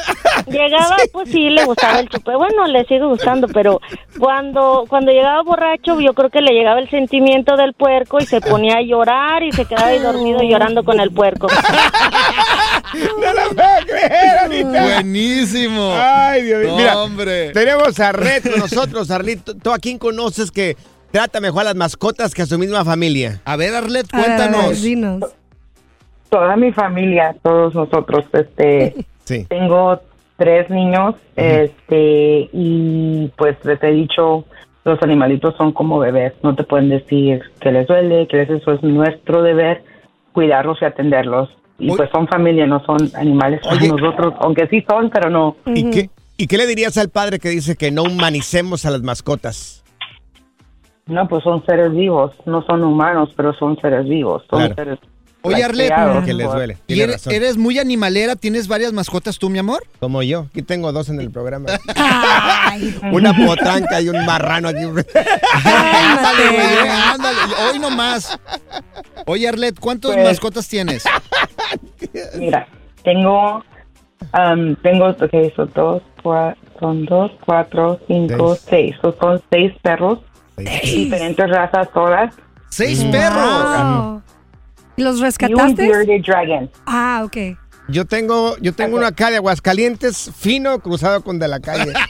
Llegaba, 0.47 0.97
pues 1.13 1.31
sí, 1.31 1.51
le 1.51 1.65
gustaba 1.65 2.01
el 2.01 2.09
chupe. 2.09 2.35
Bueno, 2.37 2.67
le 2.67 2.85
sigue 2.85 3.05
gustando, 3.05 3.49
pero 3.49 3.81
cuando 4.19 4.85
cuando 4.89 5.13
llegaba 5.13 5.43
borracho, 5.43 6.01
yo 6.01 6.13
creo 6.15 6.31
que 6.31 6.41
le 6.41 6.53
llegaba 6.53 6.81
el 6.81 6.89
sentimiento 6.91 7.57
del 7.57 7.73
puerco 7.75 8.19
y 8.21 8.27
se 8.27 8.41
ponía 8.41 8.79
a 8.79 8.83
llorar 8.83 9.43
y 9.43 9.53
se 9.53 9.65
quedaba 9.65 9.89
ahí 9.89 9.99
dormido 9.99 10.41
llorando 10.43 10.85
con 10.85 11.01
el 11.01 11.11
puerco. 11.13 11.49
¡No 12.95 13.33
lo 13.33 13.49
puedo 13.55 13.87
creer, 13.87 14.39
Anita! 14.45 14.83
Buenísimo. 14.95 15.93
Ay, 15.97 16.43
Dios 16.43 16.61
mío. 16.61 16.71
No, 16.71 16.77
Mira, 16.77 16.99
hombre. 16.99 17.51
tenemos 17.53 17.99
a 18.01 18.13
Red 18.13 18.43
con 18.51 18.59
nosotros, 18.61 19.11
Arlito. 19.11 19.55
¿Tú 19.57 19.73
a 19.73 19.79
quién 19.79 19.99
conoces 19.99 20.51
que 20.51 20.77
trata 21.11 21.41
mejor 21.41 21.63
a 21.63 21.65
las 21.65 21.75
mascotas 21.75 22.35
que 22.35 22.43
a 22.43 22.47
su 22.47 22.59
misma 22.59 22.85
familia? 22.85 23.41
A 23.45 23.57
ver, 23.57 23.75
Arlet, 23.75 24.07
A 24.13 24.21
ver, 24.21 24.31
a 24.41 24.49
ver, 24.49 24.77
dinos. 24.77 25.23
Toda 26.31 26.57
mi 26.57 26.73
familia, 26.73 27.35
todos 27.43 27.75
nosotros, 27.75 28.25
este, 28.33 28.95
Sí. 29.25 29.45
tengo 29.49 30.01
tres 30.37 30.69
niños, 30.71 31.15
este, 31.35 32.49
y 32.53 33.29
pues 33.37 33.57
les 33.65 33.83
he 33.83 33.91
dicho, 33.91 34.45
los 34.85 35.03
animalitos 35.03 35.57
son 35.57 35.73
como 35.73 35.99
bebés, 35.99 36.33
no 36.43 36.55
te 36.55 36.63
pueden 36.63 36.89
decir 36.91 37.43
que 37.61 37.73
les 37.73 37.87
duele, 37.87 38.29
que 38.29 38.43
eso 38.43 38.73
es 38.73 38.83
nuestro 38.83 39.43
deber, 39.43 39.83
cuidarlos 40.33 40.79
y 40.81 40.85
atenderlos. 40.85 41.49
Y 41.79 41.91
pues 41.91 42.09
son 42.11 42.27
familia, 42.29 42.67
no 42.67 42.83
son 42.87 42.99
animales 43.17 43.61
como 43.63 43.97
nosotros, 43.99 44.35
aunque 44.41 44.67
sí 44.69 44.85
son, 44.89 45.11
pero 45.11 45.29
no. 45.29 45.57
¿Y, 45.67 45.91
qué, 45.91 46.11
¿Y 46.39 46.47
qué 46.47 46.57
le 46.57 46.67
dirías 46.67 46.97
al 46.97 47.11
padre 47.11 47.39
que 47.39 47.49
dice 47.51 47.77
que 47.77 47.91
no 47.91 48.03
humanicemos 48.05 48.87
a 48.87 48.91
las 48.91 49.03
mascotas? 49.03 49.85
No, 51.07 51.29
pues 51.29 51.45
son 51.45 51.65
seres 51.67 51.93
vivos, 51.93 52.33
no 52.47 52.63
son 52.63 52.83
humanos, 52.83 53.31
pero 53.37 53.53
son 53.55 53.79
seres 53.81 54.09
vivos, 54.09 54.43
son 54.51 54.61
Claro. 54.61 54.75
seres 54.75 54.99
Oye, 55.47 55.65
Arlet, 55.65 55.87
criados 55.93 56.25
Que 56.25 56.35
les 56.35 56.51
duele. 56.51 56.75
¿y 56.87 56.87
Tiene 56.95 57.03
eres, 57.05 57.17
razón. 57.17 57.33
eres 57.33 57.57
muy 57.57 57.79
animalera? 57.79 58.37
¿Tienes 58.37 58.69
varias 58.69 58.93
mascotas 58.93 59.39
tú, 59.39 59.49
mi 59.51 59.59
amor? 59.59 59.85
Como 60.01 60.23
yo. 60.23 60.47
Aquí 60.51 60.63
tengo 60.63 60.93
dos 60.93 61.09
en 61.09 61.21
el 61.21 61.31
programa. 61.31 61.69
Una 63.13 63.35
potranca 63.35 64.01
y 64.01 64.09
un 64.09 64.25
marrano 64.27 64.69
aquí. 64.69 64.83
Ándale, 64.85 66.51
güey, 66.51 66.89
ándale. 67.13 67.39
Hoy 67.73 67.79
nomás. 67.79 68.39
Oye, 69.27 69.49
Arlet, 69.49 69.79
¿cuántas 69.81 70.13
Pues- 70.13 70.25
mascotas 70.25 70.69
tienes? 70.69 71.05
Mira, 72.39 72.67
tengo, 73.03 73.57
um, 74.33 74.75
tengo, 74.83 75.09
ok, 75.09 75.55
son 75.55 75.71
dos, 75.75 76.03
cua- 76.23 76.57
son 76.79 77.05
dos, 77.07 77.31
cuatro, 77.45 77.99
cinco, 78.07 78.57
seis. 78.57 78.95
So, 79.03 79.15
son 79.21 79.43
seis 79.51 79.73
perros, 79.83 80.21
diferentes 80.57 81.49
razas 81.51 81.89
todas. 81.93 82.35
¡Seis 82.69 83.03
Mm. 83.05 83.11
Wow. 83.13 84.23
¿Y 84.97 85.03
¿Los 85.03 85.21
rescataste? 85.21 85.87
dragon. 86.27 86.71
Ah, 86.87 87.23
ok. 87.25 87.37
Yo 87.89 88.05
tengo, 88.05 88.57
yo 88.59 88.73
tengo 88.73 88.97
uno 88.97 89.07
acá 89.07 89.31
de 89.31 89.37
Aguascalientes, 89.37 90.31
fino, 90.37 90.81
cruzado 90.81 91.23
con 91.23 91.39
de 91.39 91.49
la 91.49 91.61
calle. 91.61 91.93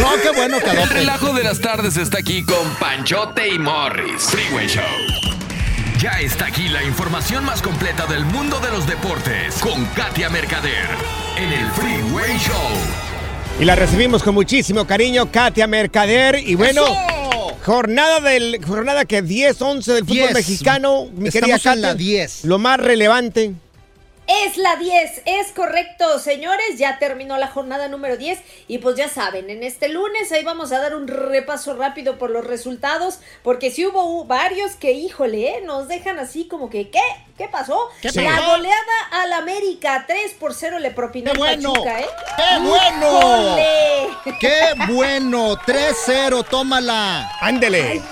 No, 0.00 0.08
qué 0.22 0.30
bueno 0.36 0.58
que 0.58 0.70
El 0.70 0.88
relajo 0.90 1.32
de 1.32 1.42
las 1.44 1.60
tardes 1.60 1.96
está 1.96 2.18
aquí 2.18 2.44
con 2.44 2.68
Panchote 2.80 3.48
y 3.48 3.58
Morris. 3.58 4.24
Freeway 4.24 4.66
Show. 4.66 4.82
Ya 5.98 6.20
está 6.20 6.46
aquí 6.46 6.68
la 6.68 6.82
información 6.84 7.44
más 7.44 7.62
completa 7.62 8.06
del 8.06 8.24
mundo 8.26 8.60
de 8.60 8.70
los 8.70 8.86
deportes 8.86 9.58
con 9.60 9.84
Katia 9.86 10.28
Mercader 10.28 10.86
en 11.38 11.52
el 11.52 11.66
Freeway 11.70 12.36
Show. 12.38 13.60
Y 13.60 13.64
la 13.64 13.74
recibimos 13.74 14.22
con 14.22 14.34
muchísimo 14.34 14.86
cariño, 14.86 15.30
Katia 15.30 15.66
Mercader. 15.66 16.38
Y 16.46 16.54
bueno, 16.56 16.82
¡Eso! 16.84 16.94
Jornada 17.66 18.20
del 18.20 18.64
jornada 18.64 19.04
que 19.06 19.22
10, 19.22 19.60
11 19.60 19.92
del 19.92 20.02
fútbol 20.04 20.16
10. 20.16 20.34
mexicano. 20.34 21.06
Mi 21.12 21.30
querida 21.30 21.56
Estamos 21.56 21.66
en 21.66 21.82
Katia, 21.82 21.88
la 21.88 21.94
10. 21.94 22.44
Lo 22.44 22.58
más 22.60 22.78
relevante. 22.78 23.54
Es 24.26 24.56
la 24.56 24.76
10, 24.76 25.22
es 25.24 25.52
correcto, 25.52 26.18
señores. 26.18 26.78
Ya 26.78 26.98
terminó 26.98 27.36
la 27.38 27.46
jornada 27.46 27.88
número 27.88 28.16
10 28.16 28.40
y 28.66 28.78
pues 28.78 28.96
ya 28.96 29.08
saben, 29.08 29.50
en 29.50 29.62
este 29.62 29.88
lunes 29.88 30.32
ahí 30.32 30.42
vamos 30.42 30.72
a 30.72 30.80
dar 30.80 30.96
un 30.96 31.06
repaso 31.06 31.74
rápido 31.74 32.18
por 32.18 32.30
los 32.30 32.44
resultados, 32.44 33.20
porque 33.42 33.70
sí 33.70 33.86
hubo 33.86 34.24
varios 34.24 34.74
que, 34.74 34.92
híjole, 34.92 35.58
¿eh? 35.58 35.60
nos 35.62 35.86
dejan 35.88 36.18
así 36.18 36.48
como 36.48 36.70
que, 36.70 36.90
¿qué? 36.90 37.02
¿Qué 37.38 37.48
pasó? 37.48 37.88
¿Qué 38.02 38.10
la 38.20 38.36
pasó? 38.36 38.50
goleada 38.50 39.00
al 39.12 39.32
América, 39.34 40.04
3 40.06 40.34
por 40.40 40.54
0 40.54 40.78
le 40.78 40.90
propinó 40.90 41.32
¡Qué 41.32 41.38
bueno! 41.38 41.72
Pachuca, 41.72 42.00
¿eh? 42.00 42.06
¡Qué 42.36 42.58
bueno! 42.58 43.58
¡Híjole! 43.58 44.38
¡Qué 44.40 44.74
bueno! 44.88 45.56
3-0, 45.58 46.46
tómala. 46.48 47.30
Ándele. 47.40 47.82
Ay, 47.82 48.02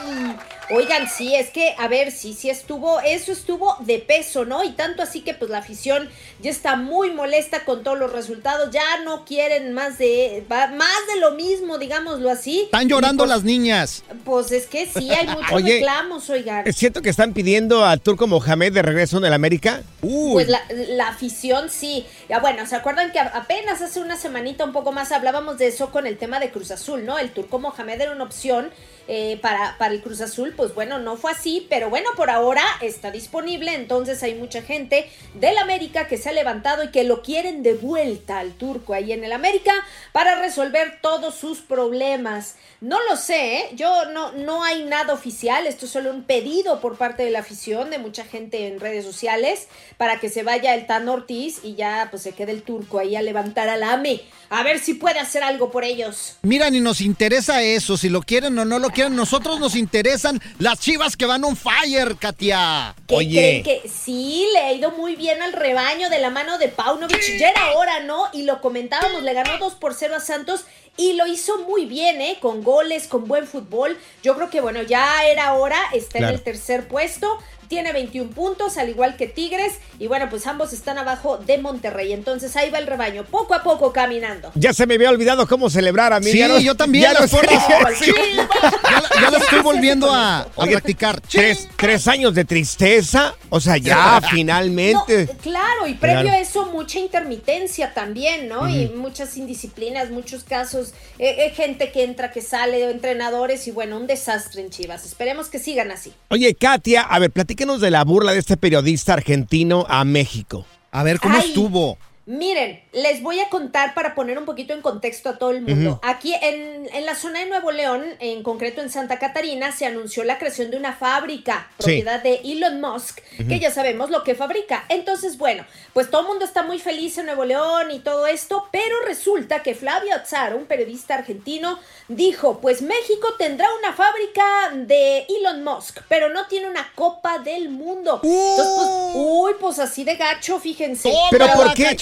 Oigan, 0.71 1.09
sí, 1.09 1.35
es 1.35 1.50
que, 1.50 1.75
a 1.78 1.88
ver, 1.88 2.11
sí, 2.11 2.35
sí 2.35 2.49
estuvo, 2.49 3.00
eso 3.00 3.33
estuvo 3.33 3.76
de 3.80 3.99
peso, 3.99 4.44
¿no? 4.44 4.64
Y 4.64 4.71
tanto 4.73 5.02
así 5.02 5.21
que 5.21 5.35
pues 5.35 5.50
la 5.50 5.59
afición 5.59 6.09
ya 6.40 6.50
está 6.50 6.76
muy 6.76 7.11
molesta 7.11 7.64
con 7.64 7.83
todos 7.83 7.99
los 7.99 8.12
resultados, 8.12 8.71
ya 8.71 9.00
no 9.04 9.25
quieren 9.25 9.73
más 9.73 9.99
de, 9.99 10.44
más 10.49 11.06
de 11.12 11.21
lo 11.21 11.33
mismo, 11.33 11.78
digámoslo 11.78 12.30
así. 12.30 12.62
Están 12.62 12.88
llorando 12.88 13.25
pues, 13.25 13.30
las 13.30 13.44
niñas. 13.44 14.04
Pues 14.25 14.52
es 14.52 14.66
que 14.66 14.87
sí, 14.87 15.11
hay 15.11 15.26
muchos 15.35 15.52
Oye, 15.52 15.75
reclamos, 15.75 16.30
oigan. 16.30 16.66
¿Es 16.66 16.76
cierto 16.76 17.02
que 17.02 17.11
están 17.11 17.35
pidiendo 17.35 17.85
a 17.85 17.97
Turco 17.97 18.26
Mohamed 18.26 18.73
de 18.73 18.83
regreso 18.83 19.18
en 19.18 19.26
el 19.26 19.33
América? 19.33 19.83
Uy. 20.02 20.33
Pues 20.33 20.49
la, 20.49 20.62
la 20.71 21.09
afición 21.09 21.68
sí. 21.71 22.06
Ya 22.28 22.40
bueno, 22.40 22.66
¿se 22.66 22.76
acuerdan 22.76 23.12
que 23.12 23.21
apenas 23.21 23.83
hace 23.83 24.00
una 24.00 24.16
semanita 24.16 24.64
un 24.64 24.73
poco 24.73 24.92
más 24.92 25.12
hablábamos 25.12 25.59
de 25.59 25.66
eso 25.66 25.90
con 25.90 26.06
el 26.06 26.16
tema 26.16 26.40
de 26.40 26.50
Cruz 26.50 26.71
Azul, 26.71 27.04
¿no? 27.04 27.18
El 27.18 27.30
Turco 27.30 27.59
Mohamed 27.59 28.00
era 28.00 28.12
una 28.12 28.25
opción 28.25 28.71
eh, 29.06 29.38
para, 29.42 29.76
para 29.78 29.92
el 29.92 30.00
Cruz 30.00 30.20
Azul, 30.20 30.54
pues 30.56 30.75
bueno, 30.75 30.99
no 30.99 31.16
fue 31.16 31.32
así, 31.32 31.66
pero 31.68 31.90
bueno, 31.90 32.11
por 32.16 32.30
ahora 32.30 32.64
está 32.80 33.11
disponible, 33.11 33.75
entonces 33.75 34.23
hay 34.23 34.34
mucha 34.34 34.62
gente 34.62 35.11
del 35.34 35.58
América 35.58 36.06
que 36.06 36.16
se 36.16 36.30
ha 36.30 36.32
levantado 36.32 36.84
y 36.84 36.88
que 36.90 37.04
lo 37.04 37.23
quieren 37.23 37.62
de 37.62 37.75
vuelta 37.75 38.38
al 38.38 38.52
Turco 38.52 38.94
ahí 38.94 39.12
en 39.12 39.23
el 39.25 39.32
América 39.32 39.73
para 40.12 40.40
resolver 40.40 40.99
todos 41.02 41.34
sus 41.34 41.61
problemas. 41.61 42.56
No 42.80 42.99
lo 43.08 43.16
sé, 43.16 43.56
¿eh? 43.56 43.70
yo 43.75 44.06
no, 44.12 44.32
no 44.32 44.64
hay 44.64 44.84
nada 44.84 45.14
oficial, 45.14 45.66
esto 45.66 45.87
es 45.87 45.92
solo 45.92 46.11
un 46.11 46.25
pedido 46.25 46.80
por 46.80 46.96
parte 46.96 47.25
de 47.25 47.30
la 47.30 47.40
afición, 47.40 47.90
de 47.90 47.99
mucha 47.99 48.25
gente 48.25 48.68
en 48.68 48.80
redes 48.80 49.04
sociales, 49.04 49.68
para 49.96 50.20
que 50.20 50.28
se 50.28 50.43
vaya 50.43 50.75
el 50.75 50.86
Tan 50.86 51.08
Ortiz 51.08 51.60
y 51.62 51.75
ya 51.75 52.08
pues 52.10 52.23
se 52.23 52.32
quede 52.32 52.52
el 52.52 52.62
turco 52.62 52.99
ahí 52.99 53.17
a 53.17 53.23
levantar 53.23 53.69
al 53.69 53.82
AME, 53.82 54.23
a 54.50 54.62
ver 54.62 54.78
si 54.78 54.95
puede 54.95 55.19
hacer 55.19 55.43
algo 55.43 55.71
por 55.71 55.84
ellos. 55.84 56.36
Mira, 56.43 56.71
ni 56.71 56.80
nos 56.80 57.00
interesa 57.00 57.62
eso, 57.62 57.97
si 57.97 58.08
lo 58.08 58.23
quieren 58.23 58.58
o 58.58 58.64
no 58.64 58.78
lo 58.78 58.90
quieren. 58.95 59.17
Nosotros 59.17 59.61
nos 59.61 59.76
interesan 59.76 60.41
las 60.59 60.80
chivas 60.80 61.17
que 61.17 61.26
van 61.26 61.45
on 61.45 61.57
fire, 61.57 62.17
Katia. 62.19 62.95
¿Qué 63.07 63.15
Oye. 63.15 63.63
creen 63.63 63.63
que 63.83 63.89
sí 63.89 64.47
le 64.52 64.59
ha 64.61 64.73
ido 64.73 64.93
muy 64.93 65.17
bien 65.17 65.43
al 65.43 65.52
rebaño 65.52 66.09
de 66.09 66.19
la 66.21 66.30
mano 66.30 66.57
de 66.59 66.69
Paunovic? 66.69 67.21
Ya 67.39 67.50
era 67.50 67.73
hora, 67.76 68.00
¿no? 68.00 68.25
Y 68.33 68.43
lo 68.45 68.61
comentábamos, 68.61 69.23
le 69.23 69.35
ganó 69.35 69.59
2 69.59 69.75
por 69.75 69.95
0 69.95 70.15
a 70.17 70.21
Santos 70.21 70.65
y 70.97 71.15
lo 71.15 71.26
hizo 71.26 71.59
muy 71.69 71.87
bien, 71.87 72.23
¿eh? 72.23 72.39
Con 72.41 72.63
goles, 72.63 73.09
con 73.09 73.26
buen 73.26 73.47
fútbol. 73.47 73.99
Yo 74.23 74.37
creo 74.37 74.49
que, 74.49 74.61
bueno, 74.61 74.83
ya 74.83 75.26
era 75.26 75.52
hora, 75.54 75.78
está 75.93 76.19
Claro. 76.19 76.28
en 76.35 76.39
el 76.39 76.43
tercer 76.45 76.87
puesto. 76.89 77.39
Tiene 77.75 77.93
21 77.93 78.30
puntos, 78.30 78.76
al 78.78 78.89
igual 78.89 79.17
que 79.17 79.26
Tigres. 79.26 79.73
Y 79.99 80.06
bueno, 80.06 80.28
pues 80.30 80.47
ambos 80.47 80.73
están 80.73 80.97
abajo 80.97 81.39
de 81.39 81.58
Monterrey. 81.58 82.13
Entonces 82.13 82.54
ahí 82.54 82.71
va 82.71 82.78
el 82.78 82.87
rebaño, 82.87 83.25
poco 83.25 83.52
a 83.52 83.65
poco 83.65 83.93
caminando. 83.93 84.52
Ya 84.54 84.73
se 84.73 84.87
me 84.87 84.95
había 84.95 85.10
olvidado 85.10 85.49
cómo 85.49 85.69
celebrar 85.69 86.13
a 86.13 86.21
mí. 86.21 86.30
Sí, 86.30 86.39
ya 86.39 86.47
no- 86.47 86.60
yo 86.60 86.76
también. 86.76 87.10
ya 87.13 87.26
porras. 87.26 87.65
Sí. 88.00 88.13
Ya, 88.15 89.21
la- 89.21 89.30
ya 89.30 89.39
estoy 89.39 89.60
volviendo 89.60 90.13
a, 90.13 90.43
a 90.43 90.49
Oye, 90.54 90.71
practicar. 90.71 91.21
Tres, 91.21 91.69
tres 91.76 92.06
años 92.06 92.32
de 92.34 92.45
tristeza. 92.45 93.34
O 93.50 93.58
sea, 93.60 93.76
ya 93.76 94.21
finalmente. 94.30 95.26
No, 95.26 95.39
claro, 95.43 95.89
y 95.89 95.95
previo 95.95 96.21
Claro. 96.23 96.39
a 96.39 96.41
eso 96.41 96.67
mucha 96.67 97.00
intermitencia 97.00 97.93
también, 97.93 98.47
¿no? 98.49 98.69
Y 98.69 98.87
muchas 98.91 99.37
indisciplinas, 99.37 100.10
muchos 100.10 100.45
casos, 100.45 100.93
eh, 101.19 101.47
eh, 101.47 101.50
gente 101.50 101.91
que 101.91 102.04
entra, 102.04 102.30
que 102.30 102.41
sale, 102.41 102.89
entrenadores 102.89 103.67
y 103.67 103.73
bueno, 103.73 103.97
un 103.97 104.06
desastre 104.06 104.60
en 104.63 104.71
Chivas. 104.71 105.04
Esperemos 105.04 105.49
que 105.49 105.58
sigan 105.58 105.91
así. 105.91 106.13
Oye, 106.28 106.54
Katia, 106.54 107.02
a 107.02 107.19
ver, 107.19 107.32
de 107.65 107.91
la 107.91 108.05
burla 108.05 108.33
de 108.33 108.39
este 108.41 108.59
periodista 108.59 109.15
argentino 109.15 109.87
a 109.89 110.05
México. 110.05 110.67
A 110.93 111.03
ver, 111.03 111.19
¿cómo 111.19 111.37
Ay. 111.37 111.49
estuvo? 111.49 111.99
Miren, 112.26 112.82
les 112.93 113.23
voy 113.23 113.39
a 113.41 113.50
contar 113.50 113.93
para 113.93 114.15
poner 114.15 114.39
un 114.39 114.47
poquito 114.47 114.73
en 114.73 114.80
contexto 114.80 115.28
a 115.28 115.37
todo 115.39 115.50
el 115.50 115.60
mundo. 115.60 116.00
Aquí 116.02 116.34
en, 116.41 116.89
en 116.91 117.04
la 117.04 117.15
zona 117.15 117.41
de 117.41 117.47
Nuevo 117.47 117.71
León, 117.71 118.02
en 118.19 118.43
concreto 118.43 118.80
en 118.80 118.89
Santa 118.89 119.19
Catarina, 119.19 119.73
se 119.73 119.84
anunció 119.84 120.25
la 120.25 120.39
creación 120.39 120.71
de 120.71 120.78
una 120.78 120.95
fábrica, 120.95 121.69
Sí. 121.78 121.84
propiedad 121.84 122.23
de 122.23 122.41
Elon 122.45 122.80
Musk, 122.80 123.21
que 123.47 123.58
ya 123.60 123.71
sabemos 123.71 124.08
lo 124.08 124.25
que 124.25 124.34
fabrica. 124.34 124.84
Entonces, 124.89 125.37
bueno, 125.37 125.67
pues 125.93 126.08
todo 126.10 126.23
el 126.23 126.28
mundo 126.28 126.47
está 126.47 126.63
muy 126.63 126.78
feliz 126.78 127.19
en 127.19 127.26
Nuevo 127.26 127.45
León 127.45 127.91
y 127.91 127.99
todo 127.99 128.26
esto, 128.26 128.69
pero 128.73 129.02
resulta 129.04 129.63
que 129.63 129.75
Flavio 129.75 130.15
Azzar, 130.15 130.54
un 130.54 130.65
periodista 130.65 131.17
argentino, 131.17 131.78
dijo, 132.08 132.58
pues 132.60 132.80
México 132.80 133.34
tendrá 133.39 133.67
una 133.80 133.93
fábrica 133.93 134.43
de 134.75 135.26
Elon 135.28 135.63
Musk, 135.63 136.00
pero 136.08 136.30
no 136.30 136.47
tiene 136.47 136.69
una 136.69 136.91
Copa 136.95 137.39
del 137.41 137.69
Mundo. 137.69 138.21
Entonces, 138.23 138.75
pues, 138.76 138.89
uy, 139.15 139.52
pues 139.60 139.78
así 139.78 140.04
de 140.04 140.17
gacho, 140.17 140.58
fíjense. 140.58 141.13
Pero 141.30 141.49
¿por 141.54 141.75
qué? 141.75 141.95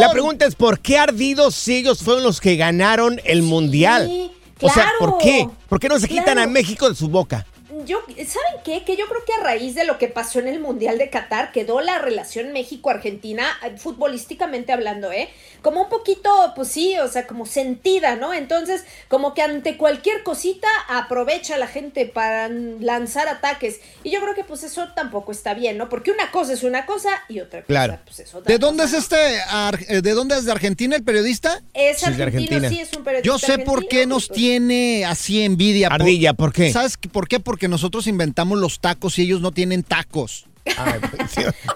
La 0.00 0.10
pregunta 0.10 0.46
es, 0.46 0.54
¿por 0.54 0.80
qué 0.80 0.98
ardidos 0.98 1.54
si 1.54 1.76
ellos 1.76 2.02
fueron 2.02 2.22
los 2.22 2.40
que 2.40 2.56
ganaron 2.56 3.20
el 3.24 3.42
mundial? 3.42 4.30
O 4.60 4.70
sea. 4.70 4.92
¿por 4.98 5.18
qué? 5.18 5.48
¿Por 5.68 5.80
qué 5.80 5.88
no 5.88 5.98
se 5.98 6.08
quitan 6.08 6.24
Claro. 6.34 6.42
a 6.42 6.46
México 6.46 6.88
de 6.88 6.94
su 6.94 7.08
boca? 7.08 7.46
Yo, 7.86 8.00
¿saben 8.08 8.60
qué? 8.64 8.84
Que 8.84 8.96
yo 8.96 9.06
creo 9.06 9.24
que 9.24 9.32
a 9.34 9.42
raíz 9.44 9.74
de 9.74 9.84
lo 9.84 9.98
que 9.98 10.08
pasó 10.08 10.38
en 10.38 10.48
el 10.48 10.60
Mundial 10.60 10.98
de 10.98 11.10
Qatar 11.10 11.52
quedó 11.52 11.80
la 11.80 11.98
relación 11.98 12.52
México-Argentina, 12.52 13.46
eh, 13.64 13.76
futbolísticamente 13.78 14.72
hablando, 14.72 15.10
¿eh? 15.12 15.28
Como 15.62 15.82
un 15.82 15.88
poquito, 15.88 16.30
pues 16.56 16.68
sí, 16.68 16.96
o 16.98 17.08
sea, 17.08 17.26
como 17.26 17.46
sentida, 17.46 18.16
¿no? 18.16 18.34
Entonces, 18.34 18.84
como 19.08 19.32
que 19.34 19.42
ante 19.42 19.76
cualquier 19.76 20.22
cosita 20.24 20.66
aprovecha 20.88 21.56
la 21.56 21.66
gente 21.68 22.06
para 22.06 22.48
lanzar 22.48 23.28
ataques. 23.28 23.80
Y 24.02 24.10
yo 24.10 24.20
creo 24.20 24.34
que 24.34 24.44
pues 24.44 24.62
eso 24.64 24.88
tampoco 24.94 25.30
está 25.32 25.54
bien, 25.54 25.78
¿no? 25.78 25.88
Porque 25.88 26.10
una 26.10 26.30
cosa 26.30 26.52
es 26.52 26.62
una 26.64 26.84
cosa 26.86 27.10
y 27.28 27.40
otra 27.40 27.60
cosa 27.60 27.66
Claro. 27.66 27.98
pues 28.04 28.20
es 28.20 28.34
otra 28.34 28.50
¿De 28.52 28.58
dónde 28.58 28.84
es 28.84 28.92
este? 28.92 29.16
ar- 29.48 29.78
eh, 29.88 30.00
¿De 30.02 30.12
dónde 30.12 30.36
es 30.36 30.44
de 30.44 30.52
Argentina 30.52 30.96
el 30.96 31.04
periodista? 31.04 31.62
Es 31.74 32.00
Sí, 32.00 32.06
argentino, 32.06 32.24
Argentina. 32.56 32.68
sí, 32.68 32.80
es 32.80 32.92
un 32.96 33.04
periodista 33.04 33.26
Yo 33.32 33.38
sé 33.38 33.58
por 33.60 33.86
qué 33.86 34.06
nos 34.06 34.28
tiene 34.28 35.04
así 35.04 35.42
envidia. 35.42 35.88
Ardilla, 35.88 36.34
¿por 36.34 36.52
qué? 36.52 36.72
¿Sabes 36.72 36.96
qué- 36.96 37.08
por 37.08 37.28
qué? 37.28 37.38
Porque 37.40 37.68
nosotros 37.72 38.06
inventamos 38.06 38.58
los 38.58 38.78
tacos 38.78 39.18
y 39.18 39.22
ellos 39.22 39.40
no 39.40 39.50
tienen 39.50 39.82
tacos. 39.82 40.46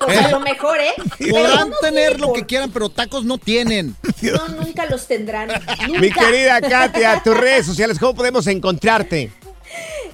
O 0.06 0.10
sea, 0.10 0.28
lo 0.30 0.38
mejor, 0.38 0.78
¿eh? 0.78 0.92
Podrán 1.30 1.70
no 1.70 1.76
tener 1.80 2.20
lo 2.20 2.28
por 2.28 2.36
que 2.36 2.46
quieran, 2.46 2.70
pero 2.70 2.88
tacos 2.88 3.24
no 3.24 3.38
tienen. 3.38 3.96
No, 4.22 4.48
nunca 4.48 4.86
los 4.86 5.06
tendrán. 5.08 5.48
Nunca. 5.48 6.00
Mi 6.00 6.10
querida 6.12 6.60
Katia, 6.70 7.20
tus 7.24 7.36
redes 7.36 7.66
sociales, 7.66 7.98
¿cómo 7.98 8.14
podemos 8.14 8.46
encontrarte? 8.46 9.32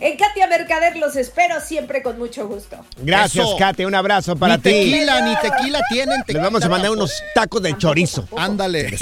En 0.01 0.16
Katia 0.16 0.47
Mercader 0.47 0.97
los 0.97 1.14
espero 1.16 1.61
siempre 1.61 2.03
con 2.03 2.18
mucho 2.18 2.49
gusto. 2.49 2.85
Gracias, 2.99 3.45
Eso. 3.45 3.57
Katia. 3.59 3.87
Un 3.87 3.95
abrazo 3.95 4.35
para 4.37 4.57
ni 4.57 4.62
ti. 4.62 4.71
tequila, 4.71 5.21
ni 5.21 5.37
tequila 5.37 5.81
tienen. 5.90 6.23
Les 6.27 6.42
vamos 6.42 6.64
a 6.64 6.68
mandar 6.68 6.90
unos 6.90 7.12
tacos 7.35 7.62
de 7.62 7.77
chorizo. 7.77 8.27
Ándale. 8.37 8.97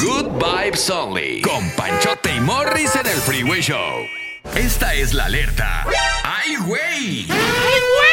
Good 0.00 0.28
Vibes 0.42 0.88
Only. 0.90 1.42
Con 1.42 1.68
Panchote 1.70 2.34
y 2.34 2.40
Morris 2.40 2.94
en 2.96 3.06
el 3.06 3.18
Freeway 3.18 3.60
Show. 3.60 4.25
Esta 4.54 4.94
es 4.94 5.12
la 5.12 5.26
alerta. 5.26 5.84
¡Ay, 6.24 6.56
güey! 6.66 7.26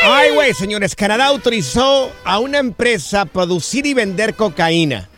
¡Ay, 0.03 0.29
Anyway, 0.29 0.53
señores, 0.53 0.95
Canadá 0.95 1.27
autorizó 1.27 2.11
a 2.25 2.39
una 2.39 2.57
empresa 2.59 3.21
a 3.21 3.25
producir 3.25 3.85
y 3.85 3.93
vender 3.93 4.35
cocaína. 4.35 5.09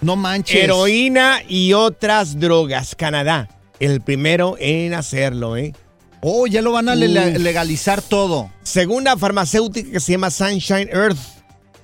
No 0.00 0.14
manches. 0.16 0.62
Heroína 0.62 1.42
y 1.48 1.72
otras 1.72 2.38
drogas. 2.38 2.94
Canadá, 2.94 3.48
el 3.80 4.00
primero 4.00 4.56
en 4.60 4.94
hacerlo, 4.94 5.56
¿eh? 5.56 5.72
Oh, 6.20 6.46
ya 6.46 6.62
lo 6.62 6.70
van 6.72 6.88
a 6.88 6.94
le- 6.94 7.38
legalizar 7.38 8.00
todo. 8.00 8.50
Según 8.62 9.04
la 9.04 9.16
farmacéutica 9.16 9.90
que 9.90 10.00
se 10.00 10.12
llama 10.12 10.30
Sunshine 10.30 10.88
Earth, 10.92 11.18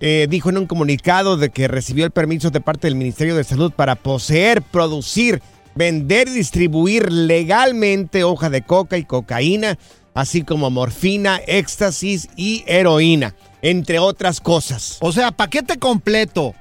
eh, 0.01 0.29
dijo 0.31 0.51
en 0.51 0.59
un 0.59 0.67
comunicado 0.67 1.37
de 1.37 1.51
que 1.51 1.67
recibió 1.67 2.05
el 2.05 2.13
permiso 2.13 2.51
de 2.51 2.61
parte 2.61 2.87
del 2.87 2.95
Ministerio 2.95 3.35
de 3.35 3.43
Salud 3.43 3.73
para 3.73 3.97
poseer, 3.97 4.63
producir, 4.63 5.43
vender 5.79 6.27
y 6.27 6.33
distribuir 6.33 7.11
legalmente 7.13 8.25
hoja 8.25 8.51
de 8.51 8.63
coca 8.63 8.99
y 8.99 9.05
cocaína, 9.05 9.79
así 10.13 10.43
como 10.43 10.71
morfina, 10.71 11.41
éxtasis 11.47 12.29
y 12.37 12.65
heroína, 12.67 13.37
entre 13.63 14.01
otras 14.01 14.41
cosas. 14.41 14.99
O 15.01 15.13
sea, 15.13 15.31
paquete 15.31 15.79
completo. 15.79 16.55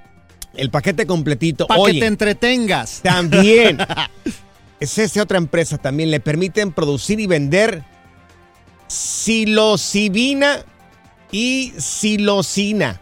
El 0.53 0.69
paquete 0.69 1.08
completito. 1.08 1.65
Para 1.67 1.84
que 1.86 1.99
te 1.99 2.06
entretengas. 2.06 3.01
también. 3.01 3.80
es 4.80 4.97
esa 4.97 5.23
otra 5.23 5.39
empresa 5.39 5.80
también. 5.80 6.12
Le 6.12 6.19
permiten 6.19 6.71
producir 6.71 7.19
y 7.19 7.25
vender 7.25 7.84
psilocibina 8.88 10.63
y 11.32 11.73
psilocina. 11.77 13.01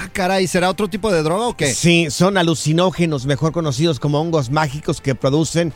Ah, 0.00 0.08
caray, 0.12 0.46
¿será 0.46 0.70
otro 0.70 0.88
tipo 0.88 1.10
de 1.12 1.22
droga 1.22 1.46
o 1.48 1.56
qué? 1.56 1.72
Sí, 1.74 2.08
son 2.10 2.36
alucinógenos, 2.38 3.26
mejor 3.26 3.52
conocidos 3.52 3.98
como 4.00 4.20
hongos 4.20 4.50
mágicos 4.50 5.00
que 5.00 5.14
producen 5.14 5.72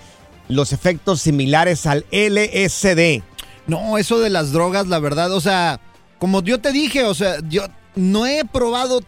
los 0.49 0.73
efectos 0.73 1.21
similares 1.23 1.87
al 1.87 2.05
LSD. 2.13 3.23
No, 3.67 3.99
eso 3.99 4.21
de 4.21 4.31
las 4.31 4.53
drogas, 4.53 4.87
la 4.89 4.99
verdad, 4.99 5.33
o 5.33 5.41
sea, 5.41 5.81
como 6.19 6.43
yo 6.43 6.61
te 6.61 6.73
dije, 6.73 7.05
o 7.05 7.15
sea, 7.15 7.37
yo 7.49 7.65
no 7.97 8.27
he 8.27 8.45
probado 8.45 9.01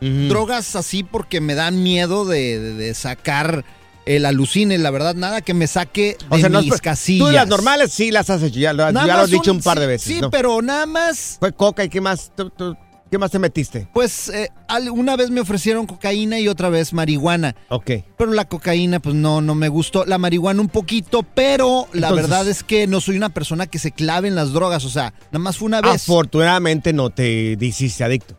drogas 0.00 0.76
así 0.76 1.02
porque 1.02 1.40
me 1.40 1.54
dan 1.54 1.82
miedo 1.82 2.24
de, 2.26 2.58
de- 2.60 2.74
de 2.74 2.94
sacar 2.94 3.64
el 4.04 4.24
alucine, 4.26 4.78
la 4.78 4.90
verdad, 4.90 5.14
nada 5.16 5.40
que 5.40 5.52
me 5.54 5.66
saque 5.66 6.16
de 6.20 6.36
O 6.36 6.38
sea, 6.38 6.48
no 6.48 6.62
mis 6.62 6.80
casillas. 6.80 7.26
Tú 7.28 7.32
las 7.32 7.48
normales 7.48 7.92
sí 7.92 8.10
las 8.12 8.30
has 8.30 8.40
hecho, 8.42 8.60
ya 8.60 8.72
ya 8.72 8.92
lo 8.92 9.12
has 9.22 9.30
dicho 9.30 9.50
un- 9.50 9.60
par 9.62 9.80
de 9.80 9.86
veces. 9.86 10.06
Sí, 10.14 10.20
¿no? 10.20 10.30
pero 10.30 10.62
nada 10.62 10.86
más. 10.86 11.36
Fue 11.40 11.52
coca 11.52 11.82
y 11.82 11.88
qué 11.88 12.00
más, 12.00 12.30
tú- 12.36 12.50
tú- 12.50 12.76
qué 13.10 13.18
más 13.18 13.30
te 13.30 13.38
metiste. 13.38 13.88
Pues 13.94 14.28
eh, 14.28 14.50
una 14.92 15.16
vez 15.16 15.30
me 15.30 15.40
ofrecieron 15.40 15.86
cocaína 15.86 16.38
y 16.38 16.48
otra 16.48 16.68
vez 16.68 16.92
marihuana. 16.92 17.54
Ok. 17.68 17.90
Pero 18.16 18.32
la 18.32 18.44
cocaína, 18.46 19.00
pues 19.00 19.14
no, 19.14 19.40
no 19.40 19.54
me 19.54 19.68
gustó. 19.68 20.04
La 20.04 20.18
marihuana 20.18 20.60
un 20.60 20.68
poquito, 20.68 21.22
pero 21.22 21.88
la 21.92 22.08
Entonces- 22.08 22.28
verdad 22.30 22.48
es 22.48 22.62
que 22.62 22.86
no 22.86 23.00
soy 23.00 23.16
una 23.16 23.28
persona 23.30 23.66
que 23.66 23.78
se 23.78 23.92
clave 23.92 24.28
en 24.28 24.34
las 24.34 24.52
drogas. 24.52 24.84
O 24.84 24.90
sea, 24.90 25.12
nada 25.30 25.38
más 25.38 25.56
fue 25.56 25.66
una 25.66 25.80
vez. 25.80 26.02
Afortunadamente 26.02 26.92
no 26.92 27.10
te 27.10 27.56
hiciste 27.60 28.04
adicto. 28.04 28.36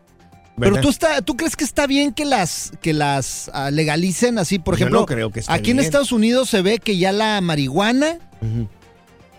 Pero 0.60 0.82
tú, 0.82 0.90
está, 0.90 1.22
tú 1.22 1.38
crees 1.38 1.56
que 1.56 1.64
está 1.64 1.86
bien 1.86 2.14
que 2.14 2.26
las, 2.26 2.72
que 2.82 2.92
las 2.92 3.52
ah, 3.54 3.70
legalicen 3.70 4.40
así, 4.40 4.58
por 4.58 4.74
Yo 4.74 4.86
ejemplo. 4.86 5.02
no 5.02 5.06
creo 5.06 5.30
que 5.32 5.42
esté 5.42 5.54
aquí 5.54 5.70
en. 5.70 5.80
Estados 5.80 6.12
Unidos 6.12 6.50
se 6.50 6.64
ve 6.64 6.80
que 6.80 6.98
ya 6.98 7.12
la 7.12 7.40
marihuana 7.42 8.18
O 8.42 8.68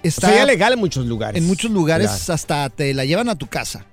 está 0.05 0.29
sea, 0.29 0.37
ya 0.37 0.45
legal 0.47 0.75
en 0.75 0.79
muchos 0.79 1.07
lugares. 1.07 1.43
en 1.43 1.49
muchos 1.49 1.73
lugares 1.73 2.07
Claro. 2.09 2.35
hasta 2.35 2.71
te 2.71 2.95
la 2.95 3.05
llevan 3.05 3.29
a 3.29 3.35
tu 3.35 3.49
casa. 3.49 3.85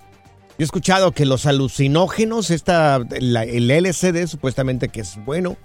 Yo 0.58 0.64
he 0.64 0.66
escuchado 0.66 1.12
que 1.12 1.26
los 1.26 1.46
alucinógenos, 1.46 2.50
esta, 2.50 3.00
la- 3.20 3.44
el 3.44 3.70
LSD, 3.70 4.28
supuestamente 4.28 4.88
que 4.90 5.02
es 5.02 5.16
bueno. 5.26 5.58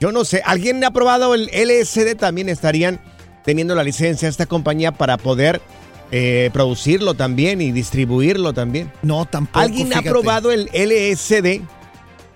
Yo 0.00 0.12
no 0.12 0.24
sé, 0.24 0.42
¿alguien 0.44 0.82
ha 0.84 0.90
probado 0.92 1.34
el 1.34 1.50
LSD? 1.52 2.16
También 2.16 2.48
estarían 2.48 3.00
teniendo 3.44 3.74
la 3.74 3.84
licencia 3.84 4.28
esta 4.28 4.46
compañía 4.46 4.92
para 4.92 5.18
poder 5.18 5.60
eh, 6.10 6.50
producirlo 6.52 7.14
también 7.14 7.60
y 7.60 7.70
distribuirlo 7.72 8.52
también. 8.54 8.90
No, 9.02 9.26
tampoco. 9.26 9.60
¿Alguien 9.60 9.88
fíjate. 9.88 10.08
ha 10.08 10.12
probado 10.12 10.52
el 10.52 10.70
LSD? 10.72 11.60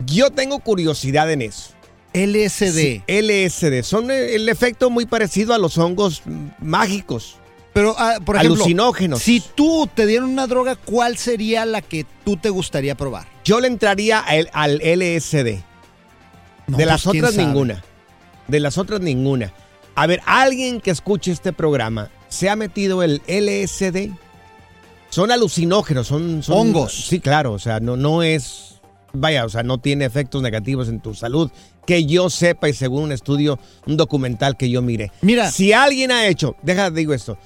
Yo 0.06 0.30
tengo 0.30 0.58
curiosidad 0.60 1.30
en 1.32 1.42
eso. 1.42 1.70
LSD. 2.12 2.72
Sí, 2.72 3.02
LSD. 3.06 3.82
Son 3.82 4.10
eh, 4.10 4.34
el 4.34 4.48
efecto 4.48 4.90
muy 4.90 5.06
parecido 5.06 5.54
a 5.54 5.58
los 5.58 5.76
hongos 5.78 6.22
mm, 6.24 6.46
mágicos. 6.60 7.36
Pero, 7.72 7.94
ah, 7.98 8.16
por 8.24 8.36
ejemplo, 8.36 8.56
Alucinógenos. 8.56 9.22
si 9.22 9.40
tú 9.54 9.88
te 9.94 10.06
dieran 10.06 10.28
una 10.28 10.46
droga, 10.46 10.74
¿cuál 10.76 11.16
sería 11.16 11.64
la 11.64 11.80
que 11.82 12.06
tú 12.24 12.36
te 12.36 12.50
gustaría 12.50 12.96
probar? 12.96 13.26
Yo 13.44 13.60
le 13.60 13.68
entraría 13.68 14.18
al, 14.20 14.50
al 14.52 14.76
LSD. 14.78 15.60
No, 16.66 16.76
de 16.76 16.86
las 16.86 17.02
pues, 17.04 17.12
¿quién 17.12 17.24
otras 17.24 17.36
ninguna. 17.36 17.82
De 18.48 18.60
las 18.60 18.78
otras 18.78 19.00
ninguna. 19.00 19.52
A 19.94 20.06
ver, 20.06 20.20
alguien 20.26 20.80
que 20.80 20.90
escuche 20.90 21.30
este 21.30 21.52
programa, 21.52 22.10
¿se 22.28 22.48
ha 22.48 22.56
metido 22.56 23.02
el 23.02 23.22
LSD? 23.26 24.10
Son 25.10 25.30
alucinógenos, 25.30 26.06
son, 26.06 26.42
son- 26.42 26.56
Hongos. 26.56 27.06
Sí, 27.08 27.20
claro, 27.20 27.52
o 27.52 27.58
sea, 27.58 27.80
no, 27.80 27.96
no 27.96 28.22
es, 28.22 28.80
vaya, 29.12 29.44
o 29.44 29.48
sea, 29.48 29.62
no 29.62 29.78
tiene 29.78 30.04
efectos 30.04 30.42
negativos 30.42 30.88
en 30.88 31.00
tu 31.00 31.14
salud. 31.14 31.50
Que 31.86 32.04
yo 32.04 32.28
sepa 32.28 32.68
y 32.68 32.74
según 32.74 33.04
un 33.04 33.12
estudio, 33.12 33.58
un 33.86 33.96
documental 33.96 34.56
que 34.58 34.68
yo 34.68 34.82
mire. 34.82 35.10
Mira. 35.22 35.50
Si 35.50 35.72
alguien 35.72 36.12
ha 36.12 36.26
hecho, 36.26 36.54
deja, 36.62 36.90
digo 36.90 37.14
esto, 37.14 37.38